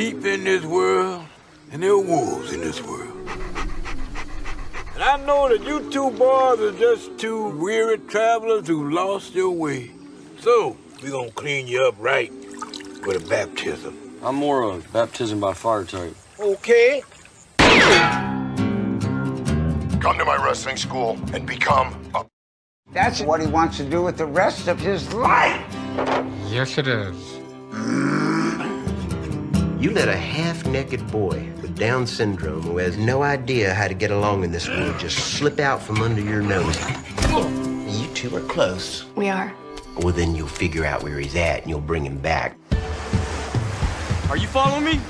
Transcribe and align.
sheep 0.00 0.24
in 0.24 0.44
this 0.44 0.64
world, 0.64 1.26
and 1.70 1.82
there 1.82 1.90
are 1.90 2.00
wolves 2.00 2.54
in 2.54 2.60
this 2.60 2.82
world. 2.82 3.14
And 4.94 5.02
I 5.02 5.18
know 5.26 5.50
that 5.50 5.62
you 5.62 5.90
two 5.90 6.10
boys 6.12 6.58
are 6.58 6.72
just 6.72 7.18
two 7.18 7.50
weary 7.58 7.98
travelers 7.98 8.66
who 8.66 8.90
lost 8.90 9.34
your 9.34 9.50
way. 9.50 9.90
So, 10.38 10.78
we're 11.02 11.10
gonna 11.10 11.30
clean 11.32 11.66
you 11.66 11.84
up 11.84 11.96
right 11.98 12.32
with 13.04 13.22
a 13.22 13.28
baptism. 13.28 13.94
I'm 14.22 14.36
more 14.36 14.62
of 14.62 14.86
a 14.86 14.88
baptism 14.88 15.38
by 15.38 15.52
fire 15.52 15.84
type. 15.84 16.16
Okay? 16.38 17.02
Come 20.00 20.16
to 20.16 20.24
my 20.24 20.42
wrestling 20.42 20.78
school 20.78 21.18
and 21.34 21.46
become 21.46 21.88
a. 22.14 22.24
That's 22.94 23.20
what 23.20 23.42
he 23.42 23.46
wants 23.48 23.76
to 23.76 23.84
do 23.84 24.02
with 24.02 24.16
the 24.16 24.24
rest 24.24 24.66
of 24.66 24.80
his 24.80 25.12
life. 25.12 25.62
Yes, 26.48 26.78
it 26.78 26.88
is. 26.88 28.09
You 29.80 29.92
let 29.92 30.08
a 30.08 30.16
half 30.16 30.66
naked 30.66 31.10
boy 31.10 31.50
with 31.62 31.74
Down 31.74 32.06
syndrome 32.06 32.60
who 32.60 32.76
has 32.76 32.98
no 32.98 33.22
idea 33.22 33.72
how 33.72 33.88
to 33.88 33.94
get 33.94 34.10
along 34.10 34.44
in 34.44 34.52
this 34.52 34.68
world 34.68 34.98
just 34.98 35.16
slip 35.38 35.58
out 35.58 35.82
from 35.82 36.02
under 36.02 36.20
your 36.20 36.42
nose. 36.42 36.78
You 37.88 38.06
two 38.12 38.36
are 38.36 38.42
close. 38.42 39.06
We 39.16 39.30
are. 39.30 39.50
Well, 39.96 40.12
then 40.12 40.34
you'll 40.34 40.48
figure 40.48 40.84
out 40.84 41.02
where 41.02 41.18
he's 41.18 41.34
at 41.34 41.62
and 41.62 41.70
you'll 41.70 41.80
bring 41.80 42.04
him 42.04 42.18
back. 42.18 42.58
Are 44.28 44.36
you 44.36 44.48
following 44.48 44.84
me? 44.84 45.00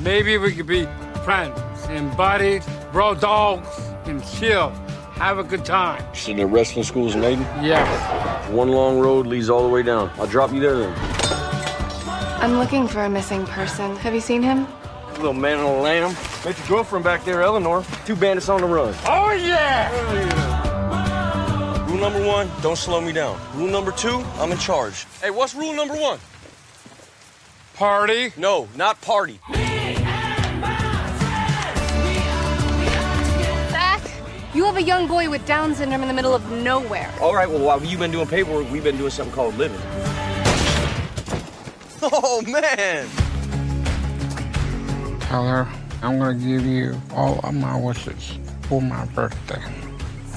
Maybe 0.00 0.36
we 0.36 0.52
could 0.52 0.66
be 0.66 0.86
friends 1.24 1.58
and 1.88 2.14
buddies, 2.18 2.66
bro 2.92 3.14
dogs, 3.14 3.70
and 4.04 4.22
chill. 4.22 4.68
Have 5.14 5.38
a 5.38 5.44
good 5.44 5.64
time. 5.64 6.04
So 6.14 6.34
the 6.34 6.44
wrestling 6.44 6.84
school's 6.84 7.14
in 7.14 7.22
Ayden? 7.22 7.64
Yes. 7.64 8.50
One 8.50 8.68
long 8.68 9.00
road 9.00 9.26
leads 9.26 9.48
all 9.48 9.62
the 9.62 9.70
way 9.70 9.82
down. 9.82 10.10
I'll 10.18 10.26
drop 10.26 10.52
you 10.52 10.60
there 10.60 10.76
then. 10.76 11.19
I'm 12.40 12.56
looking 12.58 12.88
for 12.88 13.04
a 13.04 13.10
missing 13.10 13.44
person. 13.44 13.94
Have 13.96 14.14
you 14.14 14.20
seen 14.20 14.42
him? 14.42 14.66
Little 15.16 15.34
man 15.34 15.58
on 15.58 15.66
a 15.66 15.80
lam. 15.82 16.14
Met 16.42 16.56
your 16.58 16.68
girlfriend 16.68 17.04
back 17.04 17.22
there, 17.26 17.42
Eleanor. 17.42 17.84
Two 18.06 18.16
bandits 18.16 18.48
on 18.48 18.62
the 18.62 18.66
run. 18.66 18.94
Oh, 19.04 19.32
yeah! 19.32 19.90
Rule 21.86 21.98
number 21.98 22.26
one, 22.26 22.50
don't 22.62 22.78
slow 22.78 22.98
me 23.02 23.12
down. 23.12 23.38
Rule 23.54 23.68
number 23.68 23.92
two, 23.92 24.24
I'm 24.38 24.50
in 24.52 24.56
charge. 24.56 25.06
Hey, 25.20 25.28
what's 25.28 25.54
rule 25.54 25.74
number 25.74 25.94
one? 25.94 26.18
Party. 27.74 28.32
No, 28.38 28.68
not 28.74 28.98
party. 29.02 29.38
Zach, 33.70 34.00
you 34.54 34.64
have 34.64 34.78
a 34.78 34.82
young 34.82 35.06
boy 35.06 35.28
with 35.28 35.44
Down 35.44 35.74
syndrome 35.74 36.00
in 36.00 36.08
the 36.08 36.14
middle 36.14 36.34
of 36.34 36.50
nowhere. 36.50 37.12
All 37.20 37.34
right, 37.34 37.50
well, 37.50 37.60
while 37.60 37.84
you've 37.84 38.00
been 38.00 38.12
doing 38.12 38.26
paperwork, 38.26 38.70
we've 38.70 38.84
been 38.84 38.96
doing 38.96 39.10
something 39.10 39.34
called 39.34 39.58
living. 39.58 39.78
Oh, 42.12 42.42
man! 42.46 43.06
Tyler, 45.20 45.68
I'm 46.02 46.18
gonna 46.18 46.34
give 46.34 46.64
you 46.64 47.00
all 47.12 47.38
of 47.44 47.54
my 47.54 47.76
wishes 47.78 48.38
for 48.62 48.80
my 48.80 49.04
birthday. 49.06 49.62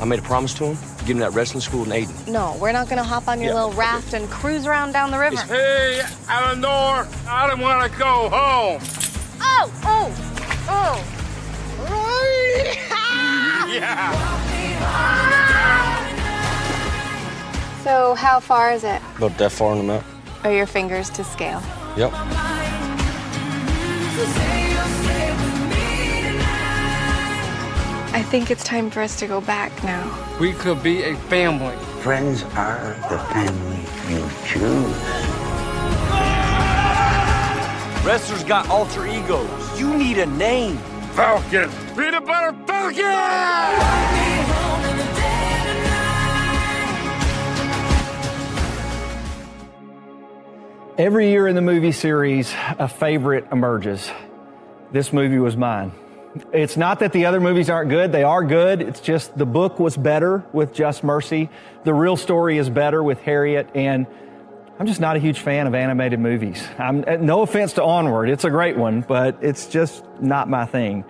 I 0.02 0.06
made 0.06 0.20
a 0.20 0.24
promise 0.24 0.54
to 0.56 0.66
him 0.66 0.76
to 0.98 1.06
give 1.06 1.16
him 1.16 1.20
that 1.20 1.32
wrestling 1.32 1.62
school 1.62 1.84
in 1.86 1.92
Ayden. 1.92 2.28
No, 2.28 2.58
we're 2.60 2.74
not 2.74 2.90
gonna 2.90 3.04
hop 3.04 3.28
on 3.30 3.40
your 3.40 3.50
Yeah, 3.52 3.56
little 3.56 3.70
okay. 3.70 3.80
raft 3.80 4.14
and 4.14 4.30
cruise 4.30 4.66
around 4.68 4.92
down 4.92 5.10
the 5.12 5.18
river. 5.20 5.38
Hey, 5.42 6.02
Eleanor, 6.30 7.08
I 7.30 7.48
don't 7.48 7.62
wanna 7.62 7.88
go 7.98 8.30
home. 8.30 8.82
Oh, 9.42 9.72
oh, 9.86 10.12
oh. 10.70 11.04
Yeah. 13.74 14.12
So, 17.84 18.14
how 18.14 18.40
far 18.40 18.72
is 18.72 18.84
it? 18.84 19.02
About 19.18 19.38
that 19.40 19.52
far 19.52 19.72
on 19.72 19.78
the 19.80 19.84
map. 19.84 20.04
Are 20.44 20.52
your 20.52 20.66
fingers 20.66 21.10
to 21.12 21.24
scale? 21.24 21.62
Yep. 21.96 22.12
I 28.16 28.22
think 28.30 28.52
it's 28.52 28.64
time 28.64 28.90
for 28.90 29.02
us 29.02 29.18
to 29.20 29.28
go 29.28 29.40
back 29.40 29.72
now. 29.86 30.38
We 30.42 30.52
could 30.52 30.84
be 30.84 31.04
a 31.04 31.16
family. 31.16 31.78
Friends 32.02 32.44
are 32.56 32.96
the 33.10 33.20
family 33.32 33.80
you 34.10 34.30
choose. 34.46 35.34
Wrestlers 38.06 38.44
got 38.44 38.68
alter 38.70 39.08
egos. 39.08 39.80
You 39.80 39.96
need 39.96 40.18
a 40.18 40.26
name. 40.26 40.78
Falcon. 41.14 41.72
Peanut 41.96 42.26
butter 42.26 42.54
Falcon! 42.68 44.13
Every 50.96 51.32
year 51.32 51.48
in 51.48 51.56
the 51.56 51.62
movie 51.62 51.92
series, 51.92 52.54
a 52.78 52.88
favorite 52.88 53.48
emerges. 53.52 54.12
This 54.92 55.12
movie 55.12 55.40
was 55.40 55.58
mine. 55.58 55.92
It's 56.52 56.78
not 56.78 57.00
that 57.00 57.14
the 57.14 57.26
other 57.26 57.40
movies 57.40 57.68
aren't 57.68 57.90
good, 57.90 58.12
they 58.12 58.22
are 58.22 58.44
good. 58.44 58.80
It's 58.84 59.00
just 59.00 59.36
the 59.36 59.46
book 59.48 59.80
was 59.80 59.98
better 59.98 60.46
with 60.54 60.72
Just 60.72 61.04
Mercy. 61.04 61.50
The 61.84 61.96
real 61.96 62.16
story 62.16 62.60
is 62.60 62.70
better 62.70 63.02
with 63.02 63.20
Harriet, 63.22 63.70
and 63.74 64.06
I'm 64.78 64.86
just 64.86 65.00
not 65.00 65.16
a 65.16 65.20
huge 65.20 65.40
fan 65.40 65.66
of 65.66 65.74
animated 65.74 66.20
movies. 66.20 66.64
I'm, 66.78 67.04
no 67.26 67.42
offense 67.42 67.74
to 67.74 67.84
Onward, 67.84 68.30
it's 68.30 68.44
a 68.44 68.52
great 68.52 68.78
one, 68.78 69.02
but 69.02 69.40
it's 69.42 69.66
just 69.66 70.06
not 70.22 70.48
my 70.48 70.68
thing. 70.68 71.06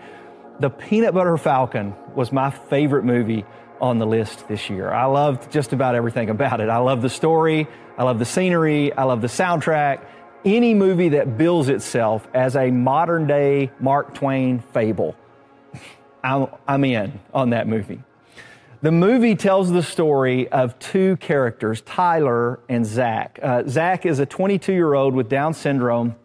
The 0.61 0.69
Peanut 0.69 1.13
Butter 1.13 1.35
Falcon 1.35 1.93
was 2.15 2.31
my 2.31 2.51
favorite 2.51 3.03
movie 3.03 3.43
on 3.81 3.99
the 3.99 4.07
list 4.07 4.47
this 4.47 4.69
year. 4.69 4.89
I 4.89 5.05
loved 5.05 5.51
just 5.51 5.73
about 5.73 5.95
everything 5.95 6.29
about 6.29 6.61
it. 6.61 6.69
I 6.69 6.77
love 6.77 7.01
the 7.01 7.09
story, 7.09 7.67
I 7.97 8.03
love 8.03 8.17
the 8.17 8.25
scenery, 8.25 8.91
I 8.91 9.03
love 9.03 9.21
the 9.21 9.27
soundtrack. 9.27 10.03
Any 10.43 10.73
movie 10.73 11.09
that 11.09 11.37
bills 11.37 11.69
itself 11.69 12.27
as 12.33 12.55
a 12.55 12.71
modern 12.71 13.27
day 13.27 13.71
Mark 13.79 14.15
Twain 14.15 14.59
fable, 14.59 15.15
I'm, 16.23 16.47
I'm 16.67 16.83
in 16.85 17.19
on 17.33 17.51
that 17.51 17.67
movie. 17.67 18.01
The 18.81 18.91
movie 18.91 19.35
tells 19.35 19.71
the 19.71 19.83
story 19.83 20.49
of 20.49 20.77
two 20.79 21.17
characters, 21.17 21.81
Tyler 21.81 22.59
and 22.67 22.85
Zach. 22.85 23.39
Uh, 23.41 23.63
Zach 23.67 24.05
is 24.05 24.19
a 24.19 24.25
22 24.25 24.73
year 24.73 24.93
old 24.93 25.13
with 25.13 25.29
Down 25.29 25.53
syndrome 25.53 26.15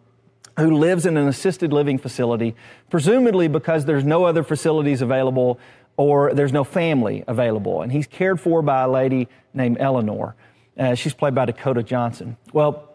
who 0.57 0.75
lives 0.75 1.05
in 1.05 1.15
an 1.15 1.27
assisted 1.27 1.71
living 1.71 1.97
facility, 1.97 2.55
presumably 2.89 3.47
because 3.47 3.85
there's 3.85 4.03
no 4.03 4.25
other 4.25 4.43
facilities 4.43 5.01
available 5.01 5.59
or 5.95 6.33
there's 6.33 6.51
no 6.51 6.63
family 6.63 7.23
available. 7.27 7.81
And 7.81 7.91
he's 7.91 8.07
cared 8.07 8.41
for 8.41 8.61
by 8.61 8.83
a 8.83 8.89
lady 8.89 9.29
named 9.53 9.77
Eleanor. 9.79 10.35
Uh, 10.79 10.95
she's 10.95 11.13
played 11.13 11.35
by 11.35 11.45
Dakota 11.45 11.83
Johnson. 11.83 12.37
Well, 12.53 12.89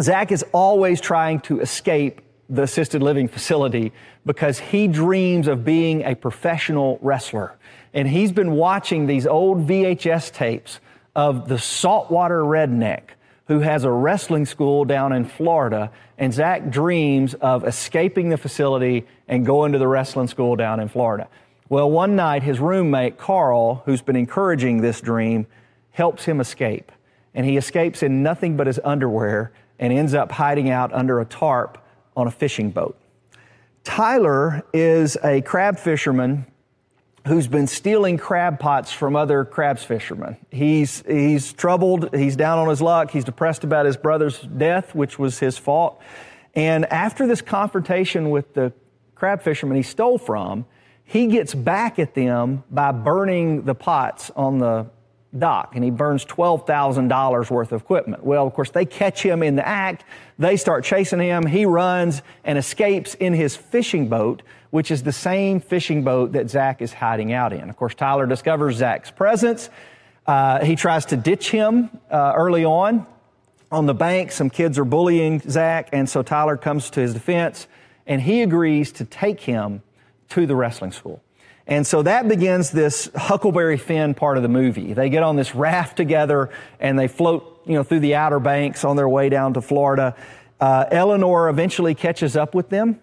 Zach 0.00 0.30
is 0.30 0.44
always 0.52 1.00
trying 1.00 1.40
to 1.40 1.60
escape 1.60 2.20
the 2.48 2.62
assisted 2.62 3.02
living 3.02 3.26
facility 3.26 3.92
because 4.24 4.60
he 4.60 4.86
dreams 4.86 5.48
of 5.48 5.64
being 5.64 6.04
a 6.04 6.14
professional 6.14 6.98
wrestler. 7.02 7.56
And 7.92 8.06
he's 8.06 8.30
been 8.30 8.52
watching 8.52 9.06
these 9.06 9.26
old 9.26 9.66
VHS 9.66 10.32
tapes 10.32 10.78
of 11.16 11.48
the 11.48 11.58
saltwater 11.58 12.42
redneck 12.42 13.02
who 13.48 13.60
has 13.60 13.84
a 13.84 13.90
wrestling 13.90 14.44
school 14.44 14.84
down 14.84 15.12
in 15.12 15.24
Florida. 15.24 15.90
And 16.18 16.32
Zach 16.32 16.70
dreams 16.70 17.34
of 17.34 17.66
escaping 17.66 18.28
the 18.28 18.36
facility 18.36 19.06
and 19.26 19.44
going 19.44 19.72
to 19.72 19.78
the 19.78 19.88
wrestling 19.88 20.28
school 20.28 20.56
down 20.56 20.78
in 20.78 20.88
Florida. 20.88 21.28
Well, 21.68 21.90
one 21.90 22.14
night, 22.14 22.44
his 22.44 22.60
roommate, 22.60 23.18
Carl, 23.18 23.82
who's 23.86 24.02
been 24.02 24.14
encouraging 24.14 24.82
this 24.82 25.00
dream, 25.00 25.46
helps 25.90 26.24
him 26.24 26.40
escape. 26.40 26.92
And 27.36 27.46
he 27.46 27.56
escapes 27.56 28.02
in 28.02 28.24
nothing 28.24 28.56
but 28.56 28.66
his 28.66 28.80
underwear 28.82 29.52
and 29.78 29.92
ends 29.92 30.14
up 30.14 30.32
hiding 30.32 30.70
out 30.70 30.92
under 30.92 31.20
a 31.20 31.24
tarp 31.24 31.78
on 32.16 32.26
a 32.26 32.30
fishing 32.32 32.70
boat. 32.70 32.98
Tyler 33.84 34.64
is 34.72 35.16
a 35.22 35.42
crab 35.42 35.78
fisherman 35.78 36.46
who's 37.26 37.46
been 37.46 37.66
stealing 37.66 38.16
crab 38.16 38.58
pots 38.58 38.90
from 38.90 39.16
other 39.16 39.44
crabs 39.44 39.84
fishermen. 39.84 40.36
He's, 40.50 41.04
he's 41.06 41.52
troubled, 41.52 42.14
he's 42.14 42.36
down 42.36 42.58
on 42.58 42.68
his 42.68 42.80
luck, 42.80 43.10
he's 43.10 43.24
depressed 43.24 43.64
about 43.64 43.84
his 43.86 43.96
brother's 43.96 44.40
death, 44.40 44.94
which 44.94 45.18
was 45.18 45.38
his 45.38 45.58
fault. 45.58 46.00
And 46.54 46.86
after 46.86 47.26
this 47.26 47.42
confrontation 47.42 48.30
with 48.30 48.54
the 48.54 48.72
crab 49.14 49.42
fisherman 49.42 49.76
he 49.76 49.82
stole 49.82 50.18
from, 50.18 50.66
he 51.04 51.26
gets 51.26 51.54
back 51.54 51.98
at 51.98 52.14
them 52.14 52.64
by 52.70 52.92
burning 52.92 53.62
the 53.62 53.74
pots 53.74 54.30
on 54.34 54.58
the 54.58 54.86
dock 55.36 55.74
and 55.74 55.84
he 55.84 55.90
burns 55.90 56.24
$12,000 56.24 57.50
worth 57.50 57.72
of 57.72 57.80
equipment. 57.82 58.24
Well, 58.24 58.46
of 58.46 58.54
course, 58.54 58.70
they 58.70 58.84
catch 58.84 59.22
him 59.22 59.42
in 59.42 59.56
the 59.56 59.66
act. 59.66 60.04
They 60.38 60.56
start 60.56 60.84
chasing 60.84 61.20
him. 61.20 61.46
He 61.46 61.66
runs 61.66 62.22
and 62.44 62.58
escapes 62.58 63.14
in 63.14 63.32
his 63.32 63.56
fishing 63.56 64.08
boat, 64.08 64.42
which 64.70 64.90
is 64.90 65.02
the 65.02 65.12
same 65.12 65.60
fishing 65.60 66.04
boat 66.04 66.32
that 66.32 66.50
Zach 66.50 66.82
is 66.82 66.92
hiding 66.92 67.32
out 67.32 67.52
in. 67.52 67.68
Of 67.68 67.76
course, 67.76 67.94
Tyler 67.94 68.26
discovers 68.26 68.76
Zach's 68.76 69.10
presence. 69.10 69.70
Uh, 70.26 70.64
he 70.64 70.76
tries 70.76 71.06
to 71.06 71.16
ditch 71.16 71.50
him 71.50 71.90
uh, 72.10 72.32
early 72.36 72.64
on. 72.64 73.06
On 73.70 73.86
the 73.86 73.94
bank, 73.94 74.32
some 74.32 74.48
kids 74.48 74.78
are 74.78 74.84
bullying 74.84 75.40
Zach, 75.40 75.88
and 75.92 76.08
so 76.08 76.22
Tyler 76.22 76.56
comes 76.56 76.90
to 76.90 77.00
his 77.00 77.14
defense 77.14 77.66
and 78.06 78.22
he 78.22 78.42
agrees 78.42 78.92
to 78.92 79.04
take 79.04 79.40
him 79.40 79.82
to 80.30 80.46
the 80.46 80.54
wrestling 80.54 80.92
school. 80.92 81.22
And 81.66 81.86
so 81.86 82.02
that 82.02 82.28
begins 82.28 82.70
this 82.70 83.10
Huckleberry 83.14 83.76
Finn 83.76 84.14
part 84.14 84.36
of 84.36 84.42
the 84.42 84.48
movie. 84.48 84.92
They 84.92 85.10
get 85.10 85.22
on 85.24 85.34
this 85.34 85.54
raft 85.54 85.96
together 85.96 86.50
and 86.78 86.98
they 86.98 87.08
float, 87.08 87.62
you 87.66 87.74
know, 87.74 87.82
through 87.82 88.00
the 88.00 88.14
Outer 88.14 88.38
Banks 88.38 88.84
on 88.84 88.96
their 88.96 89.08
way 89.08 89.28
down 89.28 89.54
to 89.54 89.60
Florida. 89.60 90.14
Uh, 90.60 90.84
Eleanor 90.90 91.48
eventually 91.48 91.94
catches 91.94 92.36
up 92.36 92.54
with 92.54 92.68
them 92.68 93.00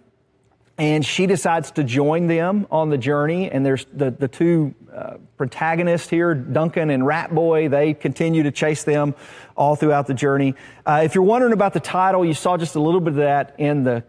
and 0.77 1.05
she 1.05 1.27
decides 1.27 1.71
to 1.71 1.83
join 1.83 2.27
them 2.27 2.65
on 2.71 2.89
the 2.89 2.97
journey. 2.97 3.51
And 3.51 3.65
there's 3.65 3.85
the, 3.93 4.11
the 4.11 4.29
two 4.29 4.73
uh, 4.93 5.17
protagonists 5.37 6.09
here, 6.09 6.33
Duncan 6.33 6.89
and 6.89 7.03
Ratboy, 7.03 7.69
they 7.69 7.93
continue 7.93 8.43
to 8.43 8.51
chase 8.51 8.83
them 8.83 9.13
all 9.57 9.75
throughout 9.75 10.07
the 10.07 10.13
journey. 10.13 10.55
Uh, 10.85 11.01
if 11.03 11.15
you're 11.15 11.23
wondering 11.23 11.53
about 11.53 11.73
the 11.73 11.79
title, 11.79 12.23
you 12.23 12.33
saw 12.33 12.57
just 12.57 12.75
a 12.75 12.79
little 12.79 13.01
bit 13.01 13.09
of 13.09 13.15
that 13.15 13.55
in 13.59 13.83
the 13.83 14.03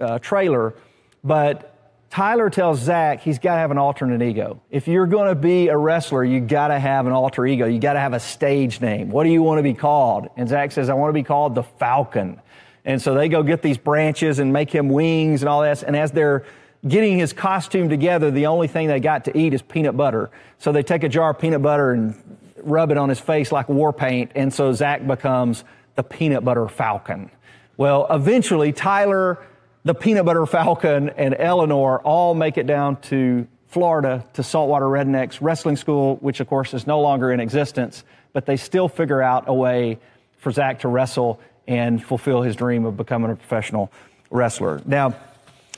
uh, 0.00 0.18
trailer, 0.18 0.74
but 1.22 1.79
Tyler 2.10 2.50
tells 2.50 2.80
Zach 2.80 3.20
he's 3.20 3.38
got 3.38 3.54
to 3.54 3.60
have 3.60 3.70
an 3.70 3.78
alternate 3.78 4.20
ego. 4.20 4.60
If 4.68 4.88
you're 4.88 5.06
going 5.06 5.28
to 5.28 5.36
be 5.36 5.68
a 5.68 5.76
wrestler, 5.76 6.24
you 6.24 6.40
got 6.40 6.68
to 6.68 6.78
have 6.78 7.06
an 7.06 7.12
alter 7.12 7.46
ego. 7.46 7.66
You 7.66 7.78
got 7.78 7.92
to 7.92 8.00
have 8.00 8.14
a 8.14 8.20
stage 8.20 8.80
name. 8.80 9.10
What 9.10 9.22
do 9.22 9.30
you 9.30 9.42
want 9.42 9.60
to 9.60 9.62
be 9.62 9.74
called? 9.74 10.28
And 10.36 10.48
Zach 10.48 10.72
says, 10.72 10.88
I 10.88 10.94
want 10.94 11.10
to 11.10 11.14
be 11.14 11.22
called 11.22 11.54
the 11.54 11.62
Falcon. 11.62 12.40
And 12.84 13.00
so 13.00 13.14
they 13.14 13.28
go 13.28 13.44
get 13.44 13.62
these 13.62 13.78
branches 13.78 14.40
and 14.40 14.52
make 14.52 14.72
him 14.72 14.88
wings 14.88 15.42
and 15.42 15.48
all 15.48 15.62
that. 15.62 15.84
And 15.84 15.96
as 15.96 16.10
they're 16.10 16.44
getting 16.86 17.16
his 17.16 17.32
costume 17.32 17.88
together, 17.88 18.32
the 18.32 18.46
only 18.46 18.66
thing 18.66 18.88
they 18.88 18.98
got 18.98 19.26
to 19.26 19.38
eat 19.38 19.54
is 19.54 19.62
peanut 19.62 19.96
butter. 19.96 20.30
So 20.58 20.72
they 20.72 20.82
take 20.82 21.04
a 21.04 21.08
jar 21.08 21.30
of 21.30 21.38
peanut 21.38 21.62
butter 21.62 21.92
and 21.92 22.14
rub 22.56 22.90
it 22.90 22.98
on 22.98 23.08
his 23.08 23.20
face 23.20 23.52
like 23.52 23.68
war 23.68 23.92
paint. 23.92 24.32
And 24.34 24.52
so 24.52 24.72
Zach 24.72 25.06
becomes 25.06 25.62
the 25.94 26.02
peanut 26.02 26.44
butter 26.44 26.66
falcon. 26.66 27.30
Well, 27.76 28.06
eventually 28.10 28.72
Tyler, 28.72 29.38
the 29.84 29.94
peanut 29.94 30.24
butter 30.24 30.46
falcon, 30.46 31.10
and 31.10 31.34
Eleanor 31.38 32.00
all 32.00 32.34
make 32.34 32.58
it 32.58 32.66
down 32.66 33.00
to 33.02 33.46
Florida 33.68 34.24
to 34.34 34.42
Saltwater 34.42 34.86
Rednecks 34.86 35.38
Wrestling 35.40 35.76
School, 35.76 36.16
which 36.16 36.40
of 36.40 36.48
course 36.48 36.74
is 36.74 36.86
no 36.86 37.00
longer 37.00 37.32
in 37.32 37.40
existence, 37.40 38.04
but 38.32 38.44
they 38.44 38.56
still 38.56 38.88
figure 38.88 39.22
out 39.22 39.44
a 39.46 39.54
way 39.54 39.98
for 40.38 40.50
Zach 40.50 40.80
to 40.80 40.88
wrestle 40.88 41.40
and 41.68 42.02
fulfill 42.02 42.42
his 42.42 42.56
dream 42.56 42.84
of 42.84 42.96
becoming 42.96 43.30
a 43.30 43.36
professional 43.36 43.92
wrestler. 44.30 44.82
Now, 44.84 45.14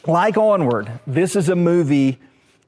like 0.06 0.36
Onward, 0.36 0.90
this 1.06 1.36
is 1.36 1.48
a 1.48 1.56
movie 1.56 2.18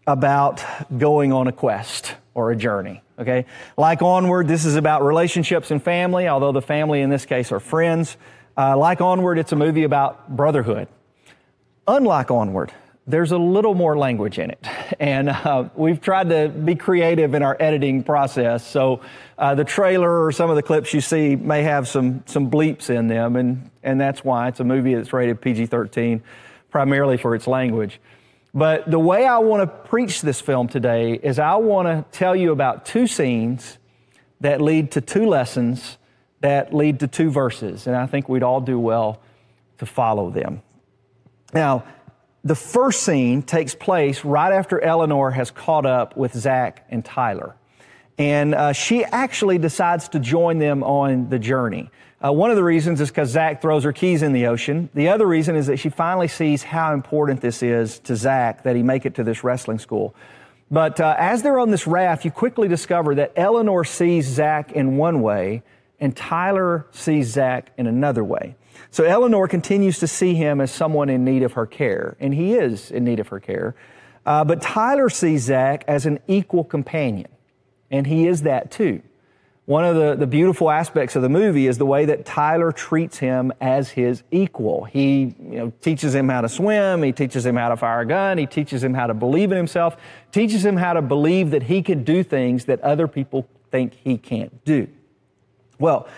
about 0.06 0.62
going 0.98 1.32
on 1.32 1.46
a 1.48 1.52
quest 1.52 2.14
or 2.34 2.50
a 2.50 2.56
journey. 2.56 3.02
Okay? 3.18 3.46
Like 3.76 4.02
Onward, 4.02 4.46
this 4.46 4.64
is 4.64 4.76
about 4.76 5.02
relationships 5.02 5.70
and 5.70 5.82
family, 5.82 6.28
although 6.28 6.52
the 6.52 6.62
family 6.62 7.00
in 7.00 7.10
this 7.10 7.24
case 7.24 7.50
are 7.50 7.60
friends. 7.60 8.16
Uh, 8.56 8.76
like 8.76 9.00
Onward, 9.00 9.38
it's 9.38 9.52
a 9.52 9.56
movie 9.56 9.84
about 9.84 10.36
brotherhood. 10.36 10.88
Unlike 11.86 12.30
Onward, 12.30 12.72
there's 13.06 13.32
a 13.32 13.38
little 13.38 13.74
more 13.74 13.98
language 13.98 14.38
in 14.38 14.50
it. 14.50 14.66
And 14.98 15.28
uh, 15.28 15.68
we've 15.74 16.00
tried 16.00 16.30
to 16.30 16.48
be 16.48 16.74
creative 16.74 17.34
in 17.34 17.42
our 17.42 17.56
editing 17.60 18.02
process. 18.02 18.66
So 18.66 19.00
uh, 19.36 19.54
the 19.54 19.64
trailer 19.64 20.24
or 20.24 20.32
some 20.32 20.48
of 20.48 20.56
the 20.56 20.62
clips 20.62 20.94
you 20.94 21.02
see 21.02 21.36
may 21.36 21.62
have 21.62 21.86
some, 21.86 22.22
some 22.26 22.50
bleeps 22.50 22.88
in 22.88 23.08
them. 23.08 23.36
And, 23.36 23.70
and 23.82 24.00
that's 24.00 24.24
why 24.24 24.48
it's 24.48 24.60
a 24.60 24.64
movie 24.64 24.94
that's 24.94 25.12
rated 25.12 25.42
PG 25.42 25.66
13, 25.66 26.22
primarily 26.70 27.18
for 27.18 27.34
its 27.34 27.46
language. 27.46 28.00
But 28.54 28.90
the 28.90 29.00
way 29.00 29.26
I 29.26 29.38
want 29.38 29.62
to 29.62 29.88
preach 29.88 30.22
this 30.22 30.40
film 30.40 30.68
today 30.68 31.14
is 31.14 31.38
I 31.38 31.56
want 31.56 31.88
to 31.88 32.18
tell 32.18 32.34
you 32.34 32.52
about 32.52 32.86
two 32.86 33.06
scenes 33.06 33.76
that 34.40 34.62
lead 34.62 34.92
to 34.92 35.00
two 35.02 35.26
lessons 35.26 35.98
that 36.40 36.72
lead 36.72 37.00
to 37.00 37.08
two 37.08 37.30
verses. 37.30 37.86
And 37.86 37.96
I 37.96 38.06
think 38.06 38.28
we'd 38.28 38.42
all 38.42 38.60
do 38.60 38.78
well 38.78 39.20
to 39.78 39.86
follow 39.86 40.30
them. 40.30 40.62
Now, 41.54 41.84
the 42.42 42.56
first 42.56 43.04
scene 43.04 43.42
takes 43.42 43.74
place 43.74 44.24
right 44.24 44.52
after 44.52 44.80
Eleanor 44.80 45.30
has 45.30 45.50
caught 45.50 45.86
up 45.86 46.16
with 46.16 46.34
Zach 46.34 46.84
and 46.90 47.04
Tyler. 47.04 47.54
And 48.18 48.54
uh, 48.54 48.72
she 48.72 49.04
actually 49.04 49.58
decides 49.58 50.08
to 50.10 50.18
join 50.18 50.58
them 50.58 50.82
on 50.82 51.30
the 51.30 51.38
journey. 51.38 51.90
Uh, 52.24 52.32
one 52.32 52.50
of 52.50 52.56
the 52.56 52.64
reasons 52.64 53.00
is 53.00 53.08
because 53.08 53.30
Zach 53.30 53.62
throws 53.62 53.84
her 53.84 53.92
keys 53.92 54.22
in 54.22 54.32
the 54.32 54.46
ocean. 54.46 54.88
The 54.94 55.08
other 55.08 55.26
reason 55.26 55.56
is 55.56 55.66
that 55.68 55.78
she 55.78 55.88
finally 55.88 56.28
sees 56.28 56.62
how 56.62 56.92
important 56.92 57.40
this 57.40 57.62
is 57.62 57.98
to 58.00 58.16
Zach 58.16 58.62
that 58.64 58.76
he 58.76 58.82
make 58.82 59.06
it 59.06 59.14
to 59.16 59.24
this 59.24 59.44
wrestling 59.44 59.78
school. 59.78 60.14
But 60.70 61.00
uh, 61.00 61.14
as 61.18 61.42
they're 61.42 61.58
on 61.58 61.70
this 61.70 61.86
raft, 61.86 62.24
you 62.24 62.30
quickly 62.30 62.66
discover 62.66 63.14
that 63.16 63.32
Eleanor 63.36 63.84
sees 63.84 64.26
Zach 64.26 64.72
in 64.72 64.96
one 64.96 65.22
way 65.22 65.62
and 66.04 66.14
Tyler 66.14 66.86
sees 66.90 67.28
Zach 67.28 67.72
in 67.78 67.86
another 67.86 68.22
way. 68.22 68.56
So 68.90 69.04
Eleanor 69.04 69.48
continues 69.48 69.98
to 70.00 70.06
see 70.06 70.34
him 70.34 70.60
as 70.60 70.70
someone 70.70 71.08
in 71.08 71.24
need 71.24 71.42
of 71.42 71.54
her 71.54 71.64
care, 71.64 72.14
and 72.20 72.34
he 72.34 72.52
is 72.52 72.90
in 72.90 73.04
need 73.04 73.20
of 73.20 73.28
her 73.28 73.40
care. 73.40 73.74
Uh, 74.26 74.44
but 74.44 74.60
Tyler 74.60 75.08
sees 75.08 75.44
Zach 75.44 75.82
as 75.88 76.04
an 76.04 76.18
equal 76.28 76.62
companion, 76.62 77.28
and 77.90 78.06
he 78.06 78.26
is 78.26 78.42
that 78.42 78.70
too. 78.70 79.00
One 79.64 79.86
of 79.86 79.96
the, 79.96 80.14
the 80.14 80.26
beautiful 80.26 80.70
aspects 80.70 81.16
of 81.16 81.22
the 81.22 81.30
movie 81.30 81.66
is 81.68 81.78
the 81.78 81.86
way 81.86 82.04
that 82.04 82.26
Tyler 82.26 82.70
treats 82.70 83.16
him 83.16 83.50
as 83.62 83.88
his 83.88 84.22
equal. 84.30 84.84
He 84.84 85.34
you 85.40 85.56
know, 85.56 85.72
teaches 85.80 86.14
him 86.14 86.28
how 86.28 86.42
to 86.42 86.50
swim, 86.50 87.02
he 87.02 87.12
teaches 87.12 87.46
him 87.46 87.56
how 87.56 87.70
to 87.70 87.78
fire 87.78 88.00
a 88.00 88.06
gun, 88.06 88.36
he 88.36 88.44
teaches 88.44 88.84
him 88.84 88.92
how 88.92 89.06
to 89.06 89.14
believe 89.14 89.52
in 89.52 89.56
himself, 89.56 89.96
teaches 90.32 90.66
him 90.66 90.76
how 90.76 90.92
to 90.92 91.00
believe 91.00 91.52
that 91.52 91.62
he 91.62 91.80
can 91.80 92.04
do 92.04 92.22
things 92.22 92.66
that 92.66 92.82
other 92.82 93.08
people 93.08 93.48
think 93.70 93.94
he 93.94 94.18
can't 94.18 94.62
do. 94.66 94.86
Well, 95.84 96.08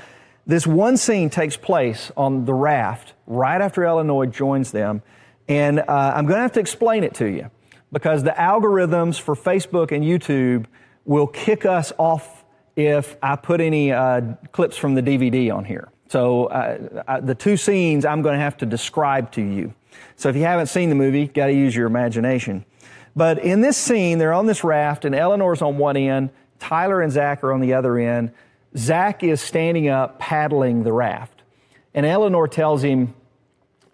this 0.47 0.65
one 0.65 0.97
scene 0.97 1.29
takes 1.29 1.57
place 1.57 2.13
on 2.17 2.45
the 2.45 2.55
raft 2.55 3.15
right 3.27 3.61
after 3.61 3.85
Eleanor 3.85 4.25
joins 4.25 4.71
them, 4.71 5.03
and 5.49 5.81
uh, 5.81 6.13
I'm 6.15 6.25
going 6.25 6.37
to 6.37 6.43
have 6.43 6.53
to 6.53 6.61
explain 6.61 7.03
it 7.03 7.15
to 7.15 7.27
you 7.27 7.51
because 7.91 8.23
the 8.23 8.31
algorithms 8.31 9.21
for 9.21 9.35
Facebook 9.35 9.91
and 9.91 10.05
YouTube 10.05 10.67
will 11.05 11.27
kick 11.27 11.67
us 11.67 11.93
off 11.99 12.45
if 12.77 13.17
I 13.21 13.35
put 13.35 13.61
any 13.61 13.91
uh, 13.91 14.35
clips 14.53 14.77
from 14.77 14.95
the 14.95 15.03
DVD 15.03 15.53
on 15.53 15.65
here. 15.65 15.89
So 16.11 16.45
uh, 16.45 17.03
I, 17.09 17.19
the 17.19 17.35
two 17.35 17.57
scenes 17.57 18.05
I'm 18.05 18.23
going 18.23 18.37
to 18.37 18.41
have 18.41 18.59
to 18.59 18.67
describe 18.67 19.33
to 19.33 19.43
you. 19.43 19.75
So 20.15 20.29
if 20.29 20.37
you 20.37 20.43
haven't 20.43 20.69
seen 20.69 20.91
the 20.91 20.95
movie, 20.95 21.27
got 21.27 21.47
to 21.47 21.53
use 21.53 21.75
your 21.75 21.89
imagination. 21.89 22.65
But 23.17 23.41
in 23.41 23.63
this 23.63 23.77
scene, 23.77 24.19
they're 24.19 24.33
on 24.33 24.47
this 24.47 24.63
raft, 24.63 25.05
and 25.05 25.13
Eleanor's 25.13 25.61
on 25.61 25.77
one 25.77 25.97
end, 25.97 26.31
Tyler 26.61 27.03
and 27.03 27.11
Zach 27.11 27.43
are 27.43 27.53
on 27.53 27.61
the 27.61 27.75
other 27.75 27.99
end. 27.99 28.31
Zach 28.77 29.23
is 29.23 29.41
standing 29.41 29.89
up 29.89 30.19
paddling 30.19 30.83
the 30.83 30.93
raft. 30.93 31.43
And 31.95 32.05
Eleanor 32.05 32.47
tells 32.47 32.83
him, 32.83 33.15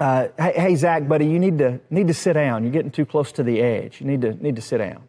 uh, 0.00 0.29
hey, 0.37 0.52
hey, 0.56 0.75
Zach, 0.75 1.06
buddy, 1.06 1.26
you 1.26 1.38
need 1.38 1.58
to, 1.58 1.81
need 1.88 2.08
to 2.08 2.14
sit 2.14 2.32
down. 2.32 2.64
You're 2.64 2.73
getting 2.73 2.90
too 2.90 3.06
close 3.06 3.31
to 3.32 3.44
the 3.44 3.61
edge. 3.61 4.00
You 4.00 4.06
need 4.08 4.23
to, 4.23 4.34
need 4.43 4.56
to 4.56 4.62
sit 4.62 4.79
down. 4.79 5.05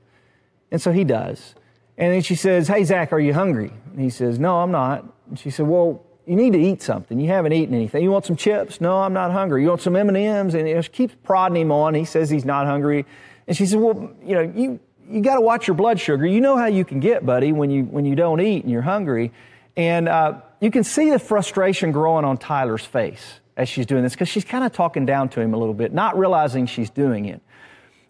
And 0.69 0.79
so 0.81 0.91
he 0.91 1.03
does. 1.03 1.55
And 1.97 2.13
then 2.13 2.21
she 2.21 2.35
says, 2.35 2.67
Hey, 2.67 2.83
Zach, 2.83 3.11
are 3.11 3.19
you 3.19 3.33
hungry? 3.33 3.71
And 3.91 3.99
he 3.99 4.09
says, 4.09 4.37
No, 4.37 4.57
I'm 4.57 4.71
not. 4.71 5.05
And 5.29 5.39
she 5.39 5.49
said, 5.49 5.67
Well, 5.67 6.03
you 6.25 6.35
need 6.35 6.53
to 6.53 6.59
eat 6.59 6.81
something. 6.81 7.19
You 7.19 7.27
haven't 7.27 7.53
eaten 7.53 7.73
anything. 7.73 8.03
You 8.03 8.11
want 8.11 8.25
some 8.25 8.35
chips? 8.35 8.79
No, 8.79 8.99
I'm 8.99 9.13
not 9.13 9.31
hungry. 9.31 9.63
You 9.63 9.69
want 9.69 9.81
some 9.81 9.95
M&Ms? 9.95 10.53
And 10.53 10.86
she 10.86 10.91
keeps 10.91 11.15
prodding 11.24 11.62
him 11.62 11.71
on. 11.71 11.95
He 11.95 12.05
says 12.05 12.29
he's 12.29 12.45
not 12.45 12.65
hungry. 12.65 13.05
And 13.48 13.57
she 13.57 13.65
said, 13.65 13.79
Well, 13.79 14.12
you 14.24 14.36
know, 14.36 14.41
you, 14.41 14.79
you 15.07 15.21
got 15.21 15.36
to 15.36 15.41
watch 15.41 15.67
your 15.67 15.75
blood 15.75 16.00
sugar. 16.00 16.25
You 16.25 16.41
know 16.41 16.57
how 16.57 16.67
you 16.67 16.86
can 16.86 17.00
get, 17.00 17.25
buddy, 17.25 17.51
when 17.51 17.69
you, 17.69 17.83
when 17.83 18.05
you 18.05 18.15
don't 18.15 18.41
eat 18.41 18.63
and 18.63 18.71
you're 18.71 18.81
hungry. 18.81 19.31
And 19.75 20.08
uh, 20.08 20.42
you 20.60 20.72
can 20.72 20.84
see 20.84 21.10
the 21.10 21.20
frustration 21.20 21.92
growing 21.92 22.25
on 22.25 22.38
Tyler's 22.38 22.86
face 22.86 23.39
as 23.58 23.70
she's 23.70 23.86
doing 23.86 24.03
this 24.03 24.13
because 24.13 24.30
she's 24.30 24.46
kind 24.46 24.63
of 24.63 24.72
talking 24.72 25.06
down 25.06 25.30
to 25.30 25.42
him 25.42 25.53
a 25.53 25.58
little 25.58 25.74
bit, 25.74 25.94
not 25.94 26.18
realizing 26.18 26.65
she's 26.65 26.89
doing 26.89 27.25
it. 27.25 27.42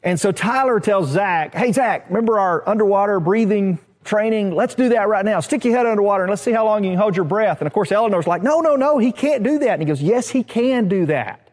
And 0.03 0.19
so 0.19 0.31
Tyler 0.31 0.79
tells 0.79 1.09
Zach, 1.09 1.53
Hey, 1.55 1.71
Zach, 1.71 2.07
remember 2.09 2.37
our 2.37 2.67
underwater 2.67 3.19
breathing 3.19 3.79
training? 4.03 4.53
Let's 4.53 4.75
do 4.75 4.89
that 4.89 5.07
right 5.07 5.23
now. 5.23 5.39
Stick 5.39 5.63
your 5.63 5.75
head 5.75 5.85
underwater 5.85 6.23
and 6.23 6.29
let's 6.29 6.41
see 6.41 6.51
how 6.51 6.65
long 6.65 6.83
you 6.83 6.91
can 6.91 6.99
hold 6.99 7.15
your 7.15 7.25
breath. 7.25 7.61
And 7.61 7.67
of 7.67 7.73
course, 7.73 7.91
Eleanor's 7.91 8.27
like, 8.27 8.43
No, 8.43 8.59
no, 8.59 8.75
no, 8.75 8.97
he 8.97 9.11
can't 9.11 9.43
do 9.43 9.59
that. 9.59 9.69
And 9.69 9.81
he 9.81 9.85
goes, 9.85 10.01
Yes, 10.01 10.29
he 10.29 10.43
can 10.43 10.89
do 10.89 11.05
that. 11.05 11.49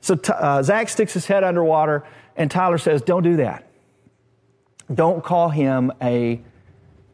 So 0.00 0.18
uh, 0.28 0.62
Zach 0.62 0.88
sticks 0.88 1.12
his 1.12 1.26
head 1.26 1.42
underwater 1.42 2.04
and 2.36 2.50
Tyler 2.50 2.78
says, 2.78 3.02
Don't 3.02 3.24
do 3.24 3.36
that. 3.36 3.68
Don't 4.92 5.22
call 5.22 5.48
him 5.48 5.92
a 6.00 6.40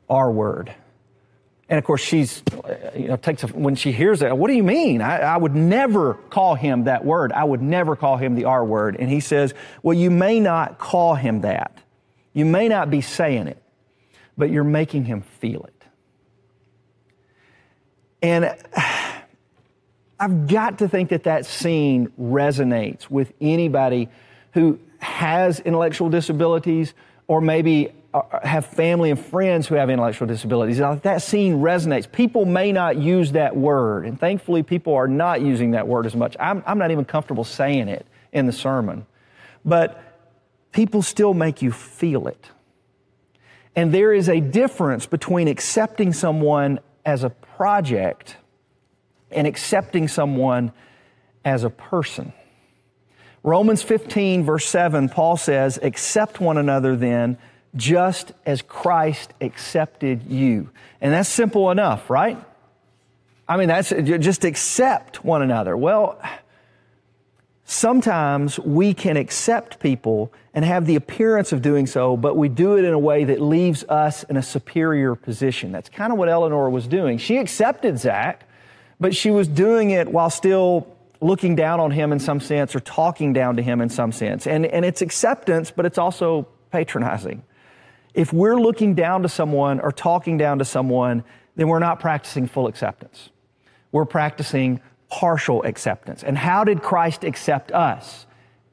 R 0.08 0.30
word. 0.30 0.74
And 1.68 1.78
of 1.78 1.84
course, 1.84 2.02
she's, 2.02 2.42
you 2.94 3.08
know, 3.08 3.16
takes 3.16 3.42
a, 3.42 3.46
when 3.48 3.74
she 3.74 3.90
hears 3.90 4.20
that, 4.20 4.36
what 4.36 4.48
do 4.48 4.54
you 4.54 4.62
mean? 4.62 5.00
I, 5.00 5.18
I, 5.20 5.36
would 5.36 5.54
never 5.54 6.14
call 6.14 6.54
him 6.54 6.84
that 6.84 7.04
word. 7.04 7.32
I 7.32 7.44
would 7.44 7.62
never 7.62 7.96
call 7.96 8.18
him 8.18 8.34
the 8.34 8.44
R 8.44 8.64
word. 8.64 8.96
And 8.98 9.10
he 9.10 9.20
says, 9.20 9.54
well, 9.82 9.96
you 9.96 10.10
may 10.10 10.40
not 10.40 10.78
call 10.78 11.14
him 11.14 11.40
that. 11.40 11.78
You 12.34 12.44
may 12.44 12.68
not 12.68 12.90
be 12.90 13.00
saying 13.00 13.46
it, 13.46 13.62
but 14.36 14.50
you're 14.50 14.62
making 14.64 15.06
him 15.06 15.22
feel 15.22 15.64
it. 15.64 15.84
And 18.20 18.56
I've 20.20 20.46
got 20.48 20.78
to 20.78 20.88
think 20.88 21.10
that 21.10 21.24
that 21.24 21.46
scene 21.46 22.12
resonates 22.20 23.08
with 23.08 23.32
anybody 23.40 24.08
who 24.52 24.78
has 24.98 25.60
intellectual 25.60 26.08
disabilities 26.08 26.94
or 27.26 27.40
maybe 27.40 27.92
Uh, 28.14 28.38
have 28.44 28.64
family 28.64 29.10
and 29.10 29.18
friends 29.18 29.66
who 29.66 29.74
have 29.74 29.90
intellectual 29.90 30.28
disabilities. 30.28 30.78
That 30.78 31.20
scene 31.20 31.54
resonates. 31.60 32.10
People 32.10 32.44
may 32.44 32.70
not 32.70 32.96
use 32.96 33.32
that 33.32 33.56
word, 33.56 34.06
and 34.06 34.20
thankfully, 34.20 34.62
people 34.62 34.94
are 34.94 35.08
not 35.08 35.40
using 35.40 35.72
that 35.72 35.88
word 35.88 36.06
as 36.06 36.14
much. 36.14 36.36
I'm, 36.38 36.62
I'm 36.64 36.78
not 36.78 36.92
even 36.92 37.04
comfortable 37.04 37.42
saying 37.42 37.88
it 37.88 38.06
in 38.32 38.46
the 38.46 38.52
sermon, 38.52 39.04
but 39.64 40.00
people 40.70 41.02
still 41.02 41.34
make 41.34 41.60
you 41.60 41.72
feel 41.72 42.28
it. 42.28 42.52
And 43.74 43.92
there 43.92 44.12
is 44.12 44.28
a 44.28 44.38
difference 44.38 45.06
between 45.06 45.48
accepting 45.48 46.12
someone 46.12 46.78
as 47.04 47.24
a 47.24 47.30
project 47.30 48.36
and 49.32 49.44
accepting 49.44 50.06
someone 50.06 50.70
as 51.44 51.64
a 51.64 51.70
person. 51.70 52.32
Romans 53.42 53.82
15, 53.82 54.44
verse 54.44 54.66
7, 54.66 55.08
Paul 55.08 55.36
says, 55.36 55.80
Accept 55.82 56.40
one 56.40 56.58
another 56.58 56.94
then, 56.94 57.38
just 57.76 58.32
as 58.46 58.62
Christ 58.62 59.32
accepted 59.40 60.24
you. 60.30 60.70
And 61.00 61.12
that's 61.12 61.28
simple 61.28 61.70
enough, 61.70 62.08
right? 62.08 62.38
I 63.48 63.56
mean, 63.56 63.68
that's 63.68 63.90
just 63.90 64.44
accept 64.44 65.24
one 65.24 65.42
another. 65.42 65.76
Well, 65.76 66.20
sometimes 67.64 68.58
we 68.58 68.94
can 68.94 69.16
accept 69.16 69.80
people 69.80 70.32
and 70.54 70.64
have 70.64 70.86
the 70.86 70.94
appearance 70.94 71.52
of 71.52 71.60
doing 71.60 71.86
so, 71.86 72.16
but 72.16 72.36
we 72.36 72.48
do 72.48 72.78
it 72.78 72.84
in 72.84 72.94
a 72.94 72.98
way 72.98 73.24
that 73.24 73.40
leaves 73.40 73.84
us 73.84 74.22
in 74.24 74.36
a 74.36 74.42
superior 74.42 75.14
position. 75.14 75.72
That's 75.72 75.88
kind 75.88 76.12
of 76.12 76.18
what 76.18 76.28
Eleanor 76.28 76.70
was 76.70 76.86
doing. 76.86 77.18
She 77.18 77.38
accepted 77.38 77.98
Zach, 77.98 78.48
but 79.00 79.14
she 79.14 79.30
was 79.30 79.48
doing 79.48 79.90
it 79.90 80.08
while 80.08 80.30
still 80.30 80.86
looking 81.20 81.56
down 81.56 81.80
on 81.80 81.90
him 81.90 82.12
in 82.12 82.20
some 82.20 82.38
sense 82.38 82.74
or 82.76 82.80
talking 82.80 83.32
down 83.32 83.56
to 83.56 83.62
him 83.62 83.80
in 83.80 83.88
some 83.88 84.12
sense. 84.12 84.46
And, 84.46 84.64
and 84.66 84.84
it's 84.84 85.02
acceptance, 85.02 85.70
but 85.70 85.86
it's 85.86 85.98
also 85.98 86.46
patronizing. 86.70 87.42
If 88.14 88.32
we're 88.32 88.58
looking 88.58 88.94
down 88.94 89.22
to 89.22 89.28
someone 89.28 89.80
or 89.80 89.92
talking 89.92 90.38
down 90.38 90.58
to 90.60 90.64
someone, 90.64 91.24
then 91.56 91.68
we're 91.68 91.80
not 91.80 92.00
practicing 92.00 92.46
full 92.46 92.68
acceptance. 92.68 93.30
We're 93.92 94.04
practicing 94.04 94.80
partial 95.08 95.62
acceptance. 95.64 96.22
And 96.22 96.38
how 96.38 96.64
did 96.64 96.82
Christ 96.82 97.24
accept 97.24 97.72
us? 97.72 98.26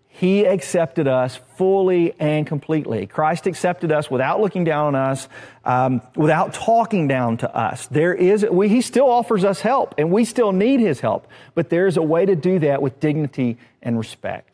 He 0.07 0.45
accepted 0.45 1.07
us 1.07 1.39
fully 1.55 2.13
and 2.19 2.45
completely. 2.45 3.07
Christ 3.07 3.47
accepted 3.47 3.91
us 3.91 4.11
without 4.11 4.41
looking 4.41 4.63
down 4.63 4.93
on 4.93 4.95
us, 4.95 5.27
um, 5.65 6.01
without 6.15 6.53
talking 6.53 7.07
down 7.07 7.37
to 7.37 7.55
us. 7.55 7.87
There 7.87 8.13
is, 8.13 8.45
we, 8.45 8.69
he 8.69 8.81
still 8.81 9.09
offers 9.09 9.43
us 9.43 9.61
help, 9.61 9.95
and 9.97 10.11
we 10.11 10.25
still 10.25 10.51
need 10.51 10.79
his 10.79 10.99
help, 10.99 11.27
but 11.55 11.69
there's 11.69 11.97
a 11.97 12.03
way 12.03 12.25
to 12.25 12.35
do 12.35 12.59
that 12.59 12.81
with 12.81 12.99
dignity 12.99 13.57
and 13.81 13.97
respect. 13.97 14.50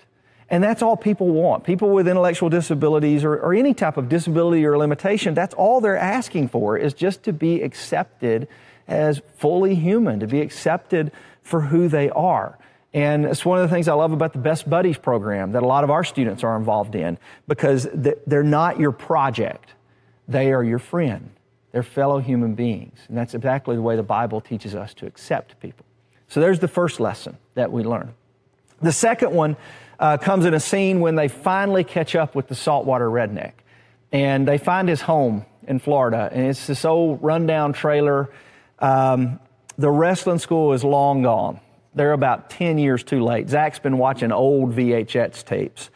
And 0.50 0.64
that's 0.64 0.82
all 0.82 0.96
people 0.96 1.28
want. 1.28 1.64
People 1.64 1.90
with 1.90 2.08
intellectual 2.08 2.50
disabilities 2.50 3.24
or, 3.24 3.34
or 3.34 3.54
any 3.54 3.74
type 3.74 3.98
of 3.98 4.08
disability 4.08 4.66
or 4.66 4.78
limitation, 4.78 5.34
that's 5.34 5.54
all 5.54 5.82
they're 5.82 5.98
asking 5.98 6.48
for 6.50 6.78
is 6.78 6.94
just 6.94 7.24
to 7.24 7.34
be 7.34 7.62
accepted 7.62 8.48
as 8.88 9.22
fully 9.36 9.76
human, 9.76 10.20
to 10.22 10.28
be 10.28 10.40
accepted 10.40 11.12
for 11.44 11.62
who 11.62 11.90
they 11.90 12.10
are. 12.12 12.58
And 12.94 13.26
it's 13.26 13.46
one 13.46 13.60
of 13.60 13.70
the 13.70 13.76
things 13.76 13.90
I 13.90 13.94
love 13.94 14.14
about 14.14 14.32
the 14.32 14.40
Best 14.40 14.70
Buddies 14.70 14.98
program 14.98 15.52
that 15.52 15.64
a 15.64 15.68
lot 15.68 15.84
of 15.84 15.90
our 15.90 16.06
students 16.06 16.44
are 16.44 16.56
involved 16.56 16.96
in 16.96 17.18
because 17.48 17.88
they're 17.94 18.44
not 18.44 18.80
your 18.80 18.94
project. 18.94 19.74
They 20.30 20.54
are 20.54 20.64
your 20.64 20.80
friend. 20.80 21.30
They're 21.74 21.84
fellow 21.84 22.20
human 22.20 22.56
beings. 22.56 22.98
And 23.10 23.18
that's 23.18 23.34
exactly 23.34 23.76
the 23.76 23.82
way 23.82 23.98
the 23.98 24.04
Bible 24.04 24.40
teaches 24.40 24.74
us 24.74 24.94
to 24.96 25.06
accept 25.06 25.60
people. 25.60 25.86
So 26.30 26.40
there's 26.40 26.60
the 26.60 26.68
first 26.68 27.00
lesson 27.00 27.38
that 27.56 27.72
we 27.72 27.84
learn. 27.84 28.14
The 28.82 28.92
second 28.92 29.32
one 29.32 29.58
uh, 30.00 30.18
comes 30.18 30.46
in 30.46 30.54
a 30.54 30.60
scene 30.60 31.00
when 31.00 31.16
they 31.16 31.28
finally 31.28 31.84
catch 31.84 32.16
up 32.16 32.36
with 32.36 32.48
the 32.48 32.56
saltwater 32.56 33.08
redneck. 33.08 33.54
And 34.12 34.48
they 34.48 34.58
find 34.58 34.88
his 34.88 35.02
home 35.02 35.46
in 35.68 35.80
Florida. 35.80 36.30
And 36.32 36.48
it's 36.48 36.68
this 36.68 36.86
old 36.86 37.22
rundown 37.22 37.74
trailer. 37.74 38.30
Um, 38.80 39.40
the 39.78 39.90
wrestling 39.90 40.40
school 40.40 40.74
is 40.74 40.84
long 40.84 41.24
gone. 41.24 41.60
They're 41.94 42.14
about 42.14 42.50
10 42.52 42.78
years 42.78 43.04
too 43.04 43.24
late. 43.24 43.50
Zach's 43.50 43.80
been 43.80 43.98
watching 43.98 44.32
old 44.32 44.74
VHS 44.76 45.44
tapes. 45.46 45.90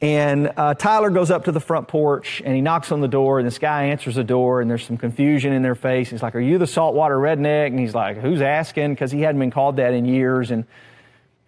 And 0.00 0.52
uh, 0.56 0.74
Tyler 0.74 1.08
goes 1.08 1.30
up 1.30 1.44
to 1.44 1.52
the 1.52 1.60
front 1.60 1.88
porch 1.88 2.42
and 2.44 2.54
he 2.54 2.60
knocks 2.60 2.92
on 2.92 3.00
the 3.00 3.08
door, 3.08 3.38
and 3.38 3.46
this 3.46 3.58
guy 3.58 3.84
answers 3.84 4.16
the 4.16 4.24
door, 4.24 4.60
and 4.60 4.68
there's 4.68 4.84
some 4.84 4.98
confusion 4.98 5.54
in 5.54 5.62
their 5.62 5.74
face. 5.74 6.10
He's 6.10 6.22
like, 6.22 6.34
Are 6.34 6.40
you 6.40 6.58
the 6.58 6.66
saltwater 6.66 7.16
redneck? 7.16 7.68
And 7.68 7.80
he's 7.80 7.94
like, 7.94 8.18
Who's 8.18 8.42
asking? 8.42 8.92
Because 8.92 9.10
he 9.10 9.22
hadn't 9.22 9.40
been 9.40 9.50
called 9.50 9.76
that 9.76 9.94
in 9.94 10.04
years. 10.04 10.50
And 10.50 10.66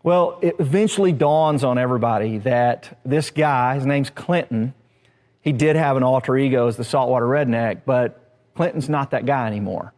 well, 0.03 0.39
it 0.43 0.57
eventually 0.59 1.13
dawns 1.13 1.65
on 1.65 1.79
everybody 1.79 2.39
that 2.39 2.99
this 3.05 3.31
guy, 3.31 3.75
his 3.75 3.87
name's 3.87 4.11
Clinton, 4.11 4.75
he 5.41 5.53
did 5.53 5.77
have 5.77 5.97
an 5.97 6.03
alter 6.03 6.37
ego 6.37 6.69
as 6.69 6.77
the 6.77 6.85
saltwater 6.85 7.27
redneck, 7.27 7.83
but 7.85 8.21
Clinton's 8.55 8.89
not 8.89 9.11
that 9.11 9.27
guy 9.27 9.47
anymore. 9.47 9.93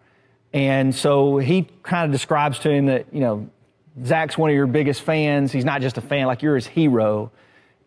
And 0.53 0.95
so 0.95 1.39
he 1.39 1.69
kind 1.83 2.07
of 2.07 2.13
describes 2.13 2.59
to 2.61 2.71
him 2.71 2.87
that, 2.87 3.07
you 3.13 3.21
know, 3.21 3.49
Zach's 4.05 4.37
one 4.39 4.51
of 4.51 4.57
your 4.57 4.67
biggest 4.67 5.03
fans. 5.03 5.53
He's 5.53 5.65
not 5.65 5.81
just 5.81 5.99
a 5.99 6.01
fan, 6.01 6.27
like 6.27 6.43
you're 6.43 6.55
his 6.55 6.67
hero. 6.67 7.31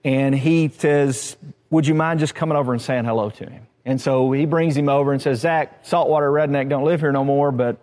And 0.03 0.35
he 0.35 0.69
says, 0.69 1.37
Would 1.69 1.87
you 1.87 1.95
mind 1.95 2.19
just 2.19 2.35
coming 2.35 2.57
over 2.57 2.73
and 2.73 2.81
saying 2.81 3.05
hello 3.05 3.29
to 3.31 3.49
him? 3.49 3.67
And 3.85 3.99
so 3.99 4.31
he 4.31 4.45
brings 4.45 4.77
him 4.77 4.87
over 4.87 5.11
and 5.11 5.21
says, 5.21 5.41
Zach, 5.41 5.85
saltwater 5.85 6.31
redneck 6.31 6.69
don't 6.69 6.85
live 6.85 7.01
here 7.01 7.11
no 7.11 7.25
more, 7.25 7.51
but 7.51 7.77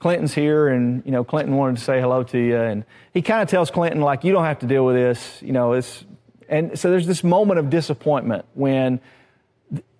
Clinton's 0.00 0.34
here 0.34 0.68
and, 0.68 1.02
you 1.04 1.12
know, 1.12 1.22
Clinton 1.22 1.56
wanted 1.56 1.76
to 1.76 1.84
say 1.84 2.00
hello 2.00 2.24
to 2.24 2.38
you. 2.38 2.56
And 2.56 2.84
he 3.14 3.22
kind 3.22 3.42
of 3.42 3.48
tells 3.48 3.70
Clinton, 3.70 4.00
like, 4.00 4.24
you 4.24 4.32
don't 4.32 4.44
have 4.44 4.58
to 4.60 4.66
deal 4.66 4.84
with 4.84 4.96
this. 4.96 5.40
You 5.42 5.52
know, 5.52 5.74
it's, 5.74 6.04
and 6.48 6.76
so 6.78 6.90
there's 6.90 7.06
this 7.06 7.22
moment 7.22 7.60
of 7.60 7.70
disappointment 7.70 8.46
when 8.54 9.00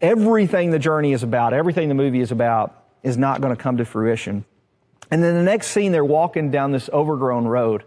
everything 0.01 0.71
the 0.71 0.79
journey 0.79 1.13
is 1.13 1.23
about, 1.23 1.53
everything 1.53 1.89
the 1.89 1.95
movie 1.95 2.21
is 2.21 2.33
about, 2.33 2.83
is 3.03 3.17
not 3.17 3.41
going 3.41 3.55
to 3.55 3.63
come 3.63 3.77
to 3.77 3.85
fruition. 3.85 4.45
And 5.11 5.23
then 5.23 5.35
the 5.35 5.43
next 5.43 5.69
scene, 5.69 5.93
they're 5.93 6.05
walking 6.05 6.51
down 6.51 6.73
this 6.73 6.89
overgrown 6.93 7.47
road, 7.47 7.85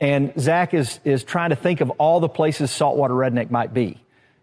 and 0.00 0.32
Zach 0.38 0.74
is, 0.74 1.00
is 1.04 1.22
trying 1.22 1.50
to 1.50 1.56
think 1.56 1.80
of 1.80 1.90
all 1.90 2.20
the 2.20 2.28
places 2.28 2.70
saltwater 2.70 3.14
redneck 3.14 3.50
might 3.50 3.72
be 3.72 4.01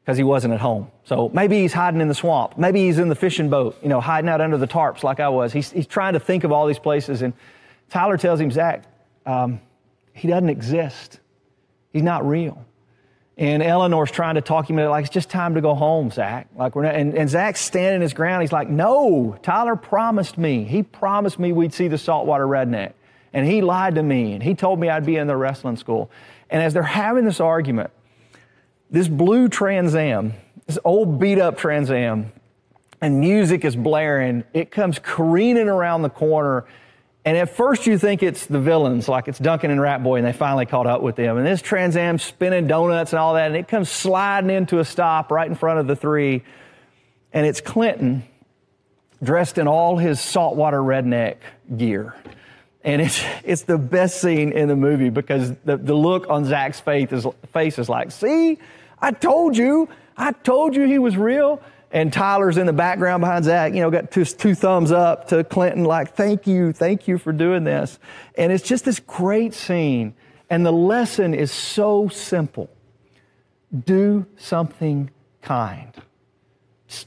because 0.10 0.18
he 0.18 0.24
wasn't 0.24 0.52
at 0.52 0.60
home. 0.60 0.90
So 1.04 1.30
maybe 1.36 1.60
he's 1.60 1.72
hiding 1.72 2.02
in 2.02 2.08
the 2.08 2.16
swamp. 2.16 2.58
Maybe 2.58 2.82
he's 2.86 2.98
in 2.98 3.10
the 3.10 3.16
fishing 3.16 3.52
boat, 3.52 3.78
you 3.84 3.90
know, 3.90 4.02
hiding 4.02 4.28
out 4.28 4.42
under 4.42 4.58
the 4.58 4.66
tarps 4.66 5.04
like 5.04 5.20
I 5.20 5.30
was. 5.30 5.54
He's, 5.54 5.70
he's 5.70 5.86
trying 5.86 6.14
to 6.14 6.20
think 6.20 6.44
of 6.44 6.52
all 6.52 6.66
these 6.66 6.80
places. 6.80 7.22
And 7.22 7.32
Tyler 7.92 8.18
tells 8.18 8.40
him, 8.40 8.50
Zach, 8.50 8.86
um, 9.28 9.62
he 10.14 10.28
doesn't 10.28 10.50
exist. 10.50 11.20
He's 11.94 12.02
not 12.02 12.28
real. 12.28 12.66
And 13.38 13.62
Eleanor's 13.62 14.10
trying 14.10 14.34
to 14.34 14.42
talk 14.42 14.68
him 14.68 14.80
into 14.80 14.90
like, 14.90 15.06
it's 15.06 15.14
just 15.14 15.30
time 15.30 15.54
to 15.54 15.62
go 15.62 15.76
home, 15.76 16.10
Zach. 16.10 16.48
Like 16.56 16.76
we're 16.76 16.86
not, 16.86 16.96
and, 16.96 17.14
and 17.14 17.30
Zach's 17.30 17.62
standing 17.62 18.02
his 18.02 18.16
ground. 18.16 18.42
He's 18.42 18.52
like, 18.52 18.68
no, 18.68 19.38
Tyler 19.44 19.76
promised 19.76 20.40
me. 20.40 20.64
He 20.64 20.82
promised 20.82 21.38
me 21.38 21.54
we'd 21.54 21.72
see 21.72 21.88
the 21.88 22.00
saltwater 22.00 22.48
redneck. 22.48 22.94
And 23.32 23.46
he 23.46 23.62
lied 23.62 23.94
to 23.94 24.02
me. 24.02 24.34
And 24.34 24.42
he 24.42 24.56
told 24.56 24.80
me 24.80 24.90
I'd 24.90 25.06
be 25.06 25.18
in 25.18 25.28
the 25.28 25.38
wrestling 25.38 25.78
school. 25.78 26.10
And 26.50 26.64
as 26.64 26.74
they're 26.74 26.82
having 26.82 27.26
this 27.26 27.40
argument, 27.40 27.92
this 28.90 29.08
blue 29.08 29.50
Trans 29.50 29.96
Am, 29.96 30.34
this 30.66 30.80
old 30.84 31.20
beat 31.20 31.40
up 31.40 31.58
Trans 31.58 31.92
Am, 31.92 32.32
and 33.02 33.20
music 33.20 33.64
is 33.64 33.76
blaring, 33.76 34.44
it 34.54 34.72
comes 34.72 35.00
careening 35.00 35.70
around 35.70 36.02
the 36.02 36.10
corner 36.10 36.66
and 37.26 37.38
at 37.38 37.56
first 37.56 37.86
you 37.86 37.98
think 37.98 38.24
it's 38.24 38.46
the 38.46 38.60
villains, 38.60 39.08
like 39.10 39.28
it's 39.28 39.40
Duncan 39.40 39.72
and 39.72 39.80
Ratboy, 39.80 40.20
and 40.20 40.26
they 40.26 40.34
finally 40.34 40.66
caught 40.66 40.88
up 40.88 41.02
with 41.02 41.16
them. 41.16 41.38
And 41.38 41.46
this 41.46 41.62
Trans 41.62 41.98
Am 41.98 42.18
spinning 42.18 42.68
donuts 42.68 43.12
and 43.12 43.20
all 43.20 43.34
that, 43.34 43.48
and 43.48 43.56
it 43.56 43.68
comes 43.68 43.90
sliding 43.90 44.50
into 44.50 44.80
a 44.80 44.86
stop 44.86 45.30
right 45.30 45.48
in 45.48 45.56
front 45.56 45.80
of 45.80 45.88
the 45.88 45.96
three. 45.96 46.44
And 47.34 47.46
it's 47.46 47.62
Clinton 47.62 48.24
dressed 49.22 49.58
in 49.58 49.68
all 49.68 49.98
his 49.98 50.20
saltwater 50.22 50.80
redneck 50.80 51.38
gear. 51.76 52.16
And 52.84 53.02
it's, 53.02 53.22
it's 53.44 53.64
the 53.64 53.78
best 53.78 54.22
scene 54.22 54.54
in 54.54 54.70
the 54.70 54.78
movie 54.78 55.10
because 55.10 55.54
the, 55.66 55.76
the 55.76 55.94
look 55.94 56.30
on 56.30 56.46
Zach's 56.46 56.80
face 56.80 57.12
is, 57.12 57.28
face 57.52 57.78
is 57.78 57.90
like, 57.90 58.12
see, 58.12 58.58
I 59.02 59.12
told 59.12 59.58
you, 59.58 59.90
I 60.18 60.32
told 60.32 60.76
you 60.76 60.86
he 60.86 61.00
was 61.00 61.18
real 61.18 61.62
and 61.92 62.14
Tyler's 62.14 62.58
in 62.58 62.68
the 62.68 62.74
background 62.74 63.22
behind 63.22 63.46
Zach, 63.46 63.74
you 63.74 63.80
know, 63.80 63.90
got 63.90 64.12
two, 64.12 64.26
two 64.26 64.54
thumbs 64.54 64.92
up 64.92 65.28
to 65.30 65.44
Clinton, 65.44 65.84
like, 65.84 66.14
thank 66.14 66.46
you, 66.46 66.72
thank 66.72 67.08
you 67.08 67.18
for 67.18 67.34
doing 67.34 67.64
this. 67.64 67.98
And 68.36 68.52
it's 68.52 68.64
just 68.64 68.86
this 68.86 69.00
great 69.00 69.54
scene. 69.54 70.14
And 70.50 70.66
the 70.66 70.72
lesson 70.72 71.34
is 71.34 71.52
so 71.52 72.08
simple 72.08 72.70
do 73.86 74.26
something 74.36 75.12
kind. 75.42 75.94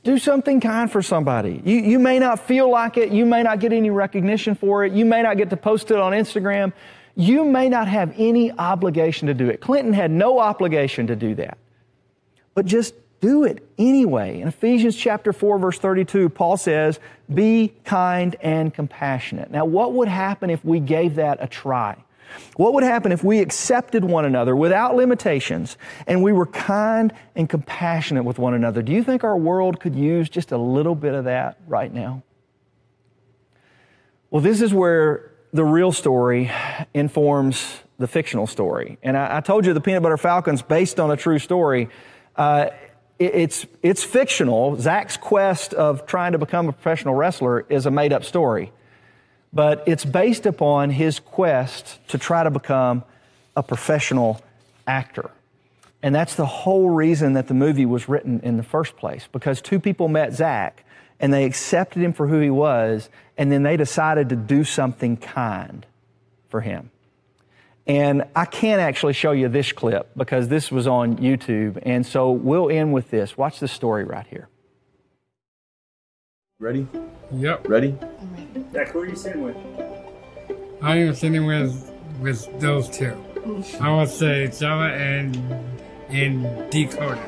Do 0.04 0.16
something 0.16 0.60
kind 0.60 0.90
for 0.90 1.02
somebody. 1.02 1.60
You, 1.64 1.78
you 1.78 1.98
may 1.98 2.20
not 2.20 2.38
feel 2.38 2.70
like 2.70 2.96
it. 2.96 3.10
You 3.10 3.26
may 3.26 3.42
not 3.42 3.58
get 3.58 3.72
any 3.72 3.90
recognition 3.90 4.54
for 4.54 4.84
it. 4.84 4.92
You 4.92 5.04
may 5.04 5.22
not 5.22 5.38
get 5.38 5.50
to 5.50 5.56
post 5.56 5.90
it 5.90 5.98
on 5.98 6.12
Instagram. 6.12 6.72
You 7.16 7.44
may 7.44 7.68
not 7.68 7.88
have 7.88 8.14
any 8.16 8.52
obligation 8.52 9.26
to 9.26 9.34
do 9.34 9.48
it. 9.48 9.60
Clinton 9.60 9.92
had 9.92 10.12
no 10.12 10.38
obligation 10.38 11.08
to 11.08 11.16
do 11.16 11.34
that. 11.34 11.58
But 12.54 12.66
just 12.66 12.94
do 13.20 13.44
it 13.44 13.66
anyway. 13.78 14.40
In 14.40 14.48
Ephesians 14.48 14.96
chapter 14.96 15.32
4 15.32 15.58
verse 15.58 15.78
32, 15.78 16.28
Paul 16.28 16.56
says, 16.56 16.98
"Be 17.32 17.72
kind 17.84 18.36
and 18.42 18.74
compassionate." 18.74 19.50
Now, 19.50 19.64
what 19.64 19.92
would 19.94 20.08
happen 20.08 20.50
if 20.50 20.64
we 20.64 20.80
gave 20.80 21.14
that 21.14 21.38
a 21.40 21.46
try? 21.46 21.96
What 22.56 22.74
would 22.74 22.82
happen 22.82 23.12
if 23.12 23.22
we 23.22 23.40
accepted 23.40 24.04
one 24.04 24.24
another 24.24 24.56
without 24.56 24.94
limitations 24.94 25.76
and 26.06 26.22
we 26.22 26.32
were 26.32 26.46
kind 26.46 27.12
and 27.36 27.48
compassionate 27.48 28.24
with 28.24 28.38
one 28.38 28.54
another? 28.54 28.82
Do 28.82 28.92
you 28.92 29.02
think 29.04 29.24
our 29.24 29.36
world 29.36 29.80
could 29.80 29.94
use 29.94 30.28
just 30.28 30.52
a 30.52 30.58
little 30.58 30.94
bit 30.94 31.14
of 31.14 31.24
that 31.24 31.58
right 31.66 31.92
now? 31.92 32.22
Well, 34.30 34.42
this 34.42 34.62
is 34.62 34.72
where 34.72 35.30
the 35.52 35.64
real 35.64 35.92
story 35.92 36.50
informs 36.94 37.80
the 37.98 38.06
fictional 38.06 38.46
story. 38.46 38.98
And 39.02 39.16
I, 39.16 39.36
I 39.36 39.40
told 39.40 39.66
you 39.66 39.74
the 39.74 39.80
Peanut 39.80 40.02
Butter 40.02 40.16
Falcon's 40.16 40.62
based 40.62 40.98
on 40.98 41.10
a 41.10 41.16
true 41.16 41.38
story. 41.38 41.88
Uh, 42.36 42.70
it's, 43.18 43.66
it's 43.82 44.02
fictional. 44.02 44.80
Zach's 44.80 45.16
quest 45.16 45.74
of 45.74 46.06
trying 46.06 46.32
to 46.32 46.38
become 46.38 46.68
a 46.68 46.72
professional 46.72 47.14
wrestler 47.14 47.64
is 47.68 47.86
a 47.86 47.90
made 47.90 48.12
up 48.12 48.24
story. 48.24 48.72
But 49.52 49.84
it's 49.86 50.04
based 50.04 50.46
upon 50.46 50.90
his 50.90 51.20
quest 51.20 51.98
to 52.08 52.18
try 52.18 52.42
to 52.42 52.50
become 52.50 53.04
a 53.54 53.62
professional 53.62 54.40
actor. 54.86 55.30
And 56.02 56.14
that's 56.14 56.34
the 56.34 56.46
whole 56.46 56.90
reason 56.90 57.34
that 57.34 57.48
the 57.48 57.54
movie 57.54 57.86
was 57.86 58.08
written 58.08 58.40
in 58.40 58.56
the 58.56 58.62
first 58.62 58.96
place, 58.96 59.28
because 59.30 59.60
two 59.60 59.78
people 59.78 60.08
met 60.08 60.32
Zach 60.32 60.84
and 61.20 61.32
they 61.32 61.44
accepted 61.44 62.02
him 62.02 62.12
for 62.12 62.26
who 62.26 62.40
he 62.40 62.50
was, 62.50 63.08
and 63.38 63.52
then 63.52 63.62
they 63.62 63.76
decided 63.76 64.30
to 64.30 64.36
do 64.36 64.64
something 64.64 65.16
kind 65.16 65.86
for 66.48 66.60
him. 66.60 66.90
And 67.86 68.24
I 68.36 68.44
can't 68.44 68.80
actually 68.80 69.12
show 69.12 69.32
you 69.32 69.48
this 69.48 69.72
clip 69.72 70.10
because 70.16 70.48
this 70.48 70.70
was 70.70 70.86
on 70.86 71.16
YouTube. 71.16 71.78
And 71.82 72.06
so 72.06 72.30
we'll 72.30 72.70
end 72.70 72.92
with 72.92 73.10
this. 73.10 73.36
Watch 73.36 73.58
the 73.58 73.68
story 73.68 74.04
right 74.04 74.26
here. 74.26 74.48
Ready? 76.60 76.86
Yep. 77.32 77.68
Ready? 77.68 77.98
Zach, 78.72 78.88
who 78.90 79.00
are 79.00 79.06
you 79.06 79.16
sitting 79.16 79.42
with? 79.42 79.56
I 80.80 80.96
am 80.96 81.14
sitting 81.14 81.44
with 81.44 81.90
with 82.20 82.60
those 82.60 82.88
two. 82.88 83.16
I 83.80 83.92
would 83.96 84.08
say 84.08 84.46
Java 84.46 84.94
and 84.94 85.36
and 86.08 86.70
Dakota. 86.70 87.20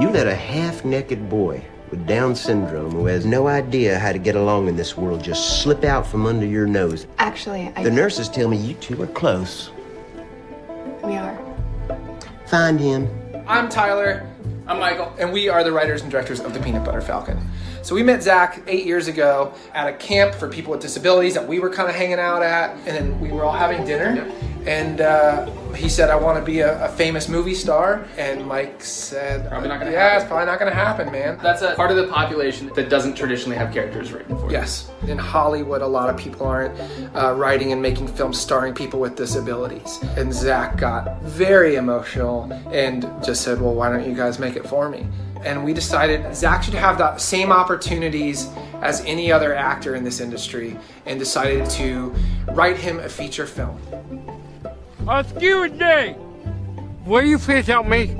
You 0.00 0.10
let 0.10 0.26
a 0.26 0.34
half 0.34 0.84
naked 0.84 1.28
boy 1.28 1.64
with 1.92 2.06
Down 2.06 2.34
syndrome 2.34 2.90
who 2.90 3.06
has 3.06 3.24
no 3.26 3.46
idea 3.46 3.98
how 3.98 4.12
to 4.12 4.18
get 4.18 4.34
along 4.34 4.66
in 4.66 4.76
this 4.76 4.96
world 4.96 5.22
just 5.22 5.62
slip 5.62 5.84
out 5.84 6.06
from 6.06 6.26
under 6.26 6.46
your 6.46 6.66
nose. 6.66 7.06
Actually, 7.18 7.70
I. 7.76 7.84
The 7.84 7.90
nurses 7.90 8.28
tell 8.28 8.48
me 8.48 8.56
you 8.56 8.74
two 8.74 9.00
are 9.02 9.06
close. 9.06 9.70
We 11.04 11.16
are. 11.16 11.38
Find 12.46 12.80
him. 12.80 13.08
I'm 13.46 13.68
Tyler. 13.68 14.26
I'm 14.66 14.80
Michael, 14.80 15.12
and 15.18 15.32
we 15.32 15.50
are 15.50 15.62
the 15.62 15.72
writers 15.72 16.00
and 16.02 16.10
directors 16.10 16.40
of 16.40 16.54
The 16.54 16.60
Peanut 16.60 16.82
Butter 16.84 17.02
Falcon. 17.02 17.38
So 17.82 17.96
we 17.96 18.02
met 18.04 18.22
Zach 18.22 18.62
eight 18.68 18.86
years 18.86 19.08
ago 19.08 19.52
at 19.74 19.88
a 19.88 19.92
camp 19.92 20.34
for 20.34 20.48
people 20.48 20.70
with 20.70 20.80
disabilities 20.80 21.34
that 21.34 21.46
we 21.46 21.58
were 21.58 21.70
kind 21.70 21.88
of 21.88 21.96
hanging 21.96 22.20
out 22.20 22.42
at, 22.42 22.76
and 22.86 22.96
then 22.96 23.20
we 23.20 23.32
were 23.32 23.44
all 23.44 23.52
having 23.52 23.84
dinner. 23.84 24.30
And 24.66 25.00
uh, 25.00 25.46
he 25.74 25.88
said, 25.88 26.08
"I 26.08 26.14
want 26.14 26.38
to 26.38 26.44
be 26.44 26.60
a, 26.60 26.84
a, 26.84 26.88
famous 26.88 27.28
movie 27.28 27.54
star," 27.54 28.06
and 28.16 28.46
Mike 28.46 28.84
said, 28.84 29.48
"Probably 29.48 29.68
not 29.68 29.80
gonna 29.80 29.90
yeah, 29.90 30.10
happen." 30.10 30.20
it's 30.20 30.28
probably 30.28 30.46
not 30.46 30.58
gonna 30.60 30.74
happen, 30.74 31.10
man." 31.10 31.36
That's 31.42 31.62
a 31.62 31.74
part 31.74 31.90
of 31.90 31.96
the 31.96 32.06
population 32.06 32.70
that 32.76 32.88
doesn't 32.88 33.16
traditionally 33.16 33.56
have 33.56 33.72
characters 33.72 34.12
written 34.12 34.38
for. 34.38 34.52
Yes, 34.52 34.88
in 35.08 35.18
Hollywood, 35.18 35.82
a 35.82 35.86
lot 35.86 36.08
of 36.08 36.16
people 36.16 36.46
aren't 36.46 36.78
uh, 37.16 37.34
writing 37.36 37.72
and 37.72 37.82
making 37.82 38.06
films 38.06 38.38
starring 38.38 38.72
people 38.72 39.00
with 39.00 39.16
disabilities. 39.16 39.98
And 40.16 40.32
Zach 40.32 40.76
got 40.76 41.20
very 41.22 41.74
emotional 41.74 42.44
and 42.70 43.02
just 43.24 43.42
said, 43.42 43.60
"Well, 43.60 43.74
why 43.74 43.88
don't 43.88 44.08
you 44.08 44.14
guys 44.14 44.38
make 44.38 44.54
it 44.54 44.64
for 44.68 44.88
me?" 44.88 45.08
And 45.44 45.64
we 45.64 45.72
decided 45.72 46.34
Zach 46.34 46.62
should 46.62 46.74
have 46.74 46.98
the 46.98 47.16
same 47.18 47.52
opportunities 47.52 48.48
as 48.80 49.04
any 49.04 49.30
other 49.30 49.54
actor 49.54 49.94
in 49.94 50.04
this 50.04 50.20
industry 50.20 50.78
and 51.06 51.18
decided 51.18 51.68
to 51.70 52.14
write 52.52 52.76
him 52.76 52.98
a 53.00 53.08
feature 53.08 53.46
film. 53.46 53.78
Excuse 55.08 55.72
me! 55.72 56.16
Will 57.04 57.24
you 57.24 57.38
please 57.38 57.66
help 57.66 57.86
me? 57.86 58.16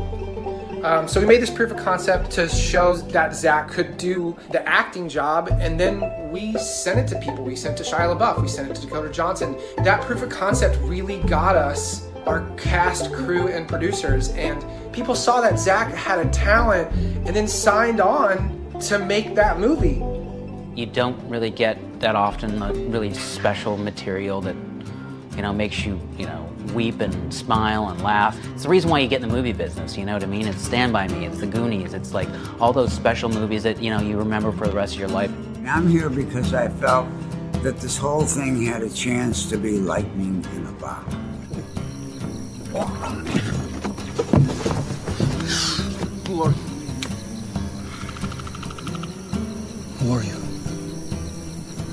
Um, 0.82 1.06
so 1.06 1.20
we 1.20 1.26
made 1.26 1.40
this 1.40 1.50
proof 1.50 1.70
of 1.70 1.76
concept 1.76 2.32
to 2.32 2.48
show 2.48 2.96
that 2.96 3.36
Zach 3.36 3.68
could 3.70 3.96
do 3.96 4.36
the 4.50 4.68
acting 4.68 5.08
job, 5.08 5.48
and 5.52 5.78
then 5.78 6.32
we 6.32 6.58
sent 6.58 6.98
it 6.98 7.06
to 7.14 7.20
people. 7.24 7.44
We 7.44 7.54
sent 7.54 7.78
it 7.78 7.84
to 7.84 7.90
Shia 7.94 8.18
LaBeouf, 8.18 8.42
we 8.42 8.48
sent 8.48 8.68
it 8.68 8.74
to 8.74 8.80
Dakota 8.82 9.08
Johnson. 9.08 9.56
That 9.78 10.00
proof 10.02 10.22
of 10.22 10.30
concept 10.30 10.76
really 10.82 11.18
got 11.20 11.54
us 11.54 12.08
our 12.26 12.48
cast, 12.56 13.12
crew, 13.12 13.46
and 13.46 13.68
producers, 13.68 14.30
and 14.30 14.64
people 14.92 15.14
saw 15.14 15.40
that 15.40 15.58
Zach 15.58 15.92
had 15.94 16.24
a 16.24 16.28
talent, 16.30 16.92
and 17.26 17.34
then 17.34 17.48
signed 17.48 18.00
on 18.00 18.70
to 18.80 18.98
make 18.98 19.34
that 19.34 19.58
movie. 19.58 20.02
You 20.78 20.86
don't 20.86 21.18
really 21.28 21.50
get 21.50 22.00
that 22.00 22.16
often 22.16 22.58
the 22.58 22.72
really 22.90 23.14
special 23.14 23.76
material 23.76 24.40
that 24.42 24.56
you 25.36 25.42
know 25.42 25.52
makes 25.52 25.84
you 25.84 26.00
you 26.18 26.26
know 26.26 26.48
weep 26.74 27.00
and 27.00 27.32
smile 27.32 27.88
and 27.88 28.02
laugh. 28.02 28.38
It's 28.52 28.62
the 28.64 28.68
reason 28.68 28.90
why 28.90 29.00
you 29.00 29.08
get 29.08 29.22
in 29.22 29.28
the 29.28 29.34
movie 29.34 29.52
business, 29.52 29.96
you 29.96 30.04
know 30.04 30.14
what 30.14 30.22
I 30.22 30.26
mean? 30.26 30.46
It's 30.46 30.62
Stand 30.62 30.92
By 30.92 31.08
Me, 31.08 31.26
it's 31.26 31.38
The 31.40 31.46
Goonies, 31.46 31.92
it's 31.92 32.14
like 32.14 32.28
all 32.60 32.72
those 32.72 32.92
special 32.92 33.28
movies 33.28 33.64
that, 33.64 33.82
you 33.82 33.90
know, 33.90 34.00
you 34.00 34.16
remember 34.16 34.52
for 34.52 34.66
the 34.66 34.74
rest 34.74 34.94
of 34.94 35.00
your 35.00 35.08
life. 35.08 35.30
I'm 35.66 35.88
here 35.88 36.08
because 36.08 36.54
I 36.54 36.68
felt 36.68 37.08
that 37.62 37.78
this 37.78 37.98
whole 37.98 38.24
thing 38.24 38.62
had 38.62 38.82
a 38.82 38.90
chance 38.90 39.48
to 39.50 39.58
be 39.58 39.78
lightning 39.78 40.44
in 40.54 40.66
a 40.66 40.72
bottle. 40.72 41.18
Who 46.32 46.40
are 46.40 46.48
you? 50.22 50.32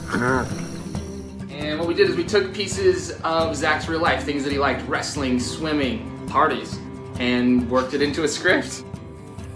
Who 0.08 0.24
are 0.24 0.46
you? 0.46 1.58
And 1.58 1.78
what 1.78 1.90
we 1.90 1.94
did 1.94 2.10
is 2.10 2.16
we 2.16 2.24
took 2.24 2.54
pieces 2.54 3.12
of 3.26 3.54
Zach's 3.54 3.90
real 3.90 4.00
life, 4.00 4.24
things 4.24 4.46
that 4.46 4.54
he 4.54 4.58
liked 4.58 4.88
wrestling, 4.88 5.42
swimming, 5.42 6.26
parties, 6.30 6.80
and 7.20 7.70
worked 7.70 7.94
it 7.94 8.02
into 8.02 8.24
a 8.24 8.30
script. 8.30 8.86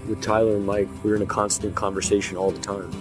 With 0.09 0.21
Tyler 0.21 0.57
and 0.57 0.65
Mike, 0.65 0.89
we're 1.01 1.15
in 1.15 1.21
a 1.21 1.27
constant 1.27 1.75
conversation 1.75 2.35
all 2.35 2.51
the 2.51 2.59
time. 2.59 2.91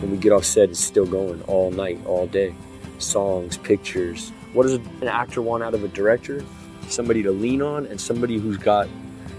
When 0.00 0.10
we 0.10 0.16
get 0.16 0.32
off 0.32 0.44
set, 0.44 0.70
it's 0.70 0.80
still 0.80 1.06
going 1.06 1.40
all 1.42 1.70
night, 1.70 2.00
all 2.04 2.26
day. 2.26 2.52
Songs, 2.98 3.58
pictures. 3.58 4.32
What 4.54 4.64
does 4.64 4.72
an 4.72 5.06
actor 5.06 5.40
want 5.40 5.62
out 5.62 5.74
of 5.74 5.84
a 5.84 5.88
director? 5.88 6.44
Somebody 6.88 7.22
to 7.22 7.30
lean 7.30 7.62
on 7.62 7.86
and 7.86 8.00
somebody 8.00 8.38
who's 8.38 8.56
got 8.56 8.88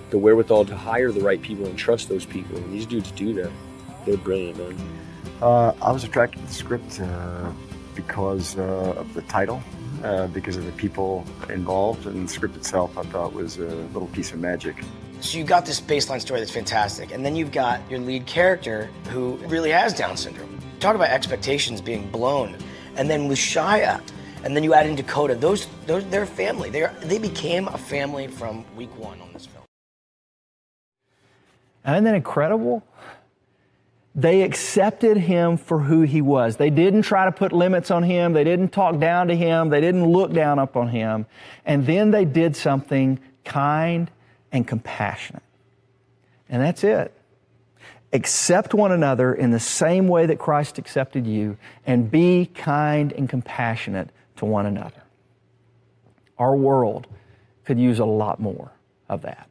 the 0.10 0.18
wherewithal 0.18 0.66
to 0.66 0.76
hire 0.76 1.12
the 1.12 1.22
right 1.22 1.42
people 1.42 1.66
and 1.66 1.78
trust 1.78 2.10
those 2.10 2.26
people. 2.26 2.58
And 2.58 2.74
these 2.74 2.86
dudes 2.86 3.12
do 3.12 3.34
that. 3.34 3.52
They're 4.06 4.18
brilliant, 4.18 4.58
man. 4.58 4.76
Uh, 5.42 5.74
I 5.82 5.92
was 5.92 6.04
attracted 6.04 6.40
to 6.40 6.48
the 6.48 6.54
script 6.54 7.00
uh, 7.00 7.52
because 7.96 8.58
uh, 8.58 8.96
of 8.98 9.14
the 9.14 9.22
title, 9.24 9.62
uh, 10.04 10.28
because 10.28 10.58
of 10.58 10.66
the 10.66 10.72
people 10.74 11.26
involved, 11.50 12.06
and 12.06 12.28
the 12.28 12.32
script 12.32 12.56
itself 12.56 12.98
I 12.98 13.04
thought 13.04 13.34
was 13.34 13.58
a 13.58 13.66
little 13.66 14.08
piece 14.08 14.32
of 14.32 14.40
magic. 14.40 14.76
So 15.22 15.38
you've 15.38 15.48
got 15.48 15.66
this 15.66 15.82
baseline 15.82 16.22
story 16.22 16.40
that's 16.40 16.52
fantastic, 16.52 17.12
and 17.12 17.26
then 17.26 17.36
you've 17.36 17.52
got 17.52 17.82
your 17.90 18.00
lead 18.00 18.26
character 18.26 18.90
who 19.10 19.36
really 19.48 19.72
has 19.72 19.94
Down 19.94 20.16
syndrome. 20.16 20.60
Talk 20.80 20.96
about 20.96 21.10
expectations 21.10 21.82
being 21.82 22.10
blown, 22.10 22.56
and 22.96 23.10
then 23.10 23.28
with 23.28 23.38
Shia, 23.38 24.02
and 24.44 24.56
then 24.56 24.64
you 24.64 24.74
add 24.74 24.88
in 24.88 24.96
Dakota. 24.96 25.36
Those, 25.36 25.68
those, 25.86 26.06
they're 26.06 26.26
family. 26.26 26.70
They 26.70 26.84
are, 26.84 26.94
they 27.02 27.20
became 27.20 27.68
a 27.68 27.78
family 27.78 28.28
from 28.28 28.64
week 28.78 28.98
one 28.98 29.20
on 29.20 29.30
this 29.34 29.46
film. 29.46 29.59
Isn't 31.88 32.04
that 32.04 32.16
incredible? 32.16 32.84
They 34.16 34.42
accepted 34.42 35.18
him 35.18 35.58
for 35.58 35.80
who 35.80 36.02
he 36.02 36.22
was. 36.22 36.58
They 36.58 36.70
didn't 36.70 37.04
try 37.04 37.26
to 37.26 37.32
put 37.32 37.54
limits 37.54 37.92
on 37.92 38.04
him. 38.04 38.34
They 38.34 38.44
didn't 38.44 38.70
talk 38.70 39.00
down 39.00 39.28
to 39.28 39.36
him. 39.36 39.70
They 39.70 39.82
didn't 39.82 40.06
look 40.06 40.34
down 40.34 40.60
upon 40.60 40.90
him. 40.90 41.26
And 41.66 41.86
then 41.86 42.12
they 42.12 42.26
did 42.26 42.56
something 42.56 43.20
kind 43.46 44.10
and 44.52 44.68
compassionate. 44.68 45.44
And 46.50 46.62
that's 46.62 46.84
it. 46.84 47.14
Accept 48.12 48.74
one 48.74 48.92
another 48.92 49.34
in 49.34 49.52
the 49.52 49.60
same 49.60 50.08
way 50.08 50.26
that 50.26 50.40
Christ 50.40 50.80
accepted 50.80 51.28
you 51.28 51.58
and 51.86 52.10
be 52.10 52.48
kind 52.48 53.14
and 53.14 53.30
compassionate 53.30 54.10
to 54.38 54.46
one 54.46 54.66
another. 54.66 55.04
Our 56.40 56.56
world 56.56 57.08
could 57.66 57.80
use 57.80 58.00
a 58.00 58.06
lot 58.06 58.40
more 58.40 58.72
of 59.08 59.22
that. 59.22 59.49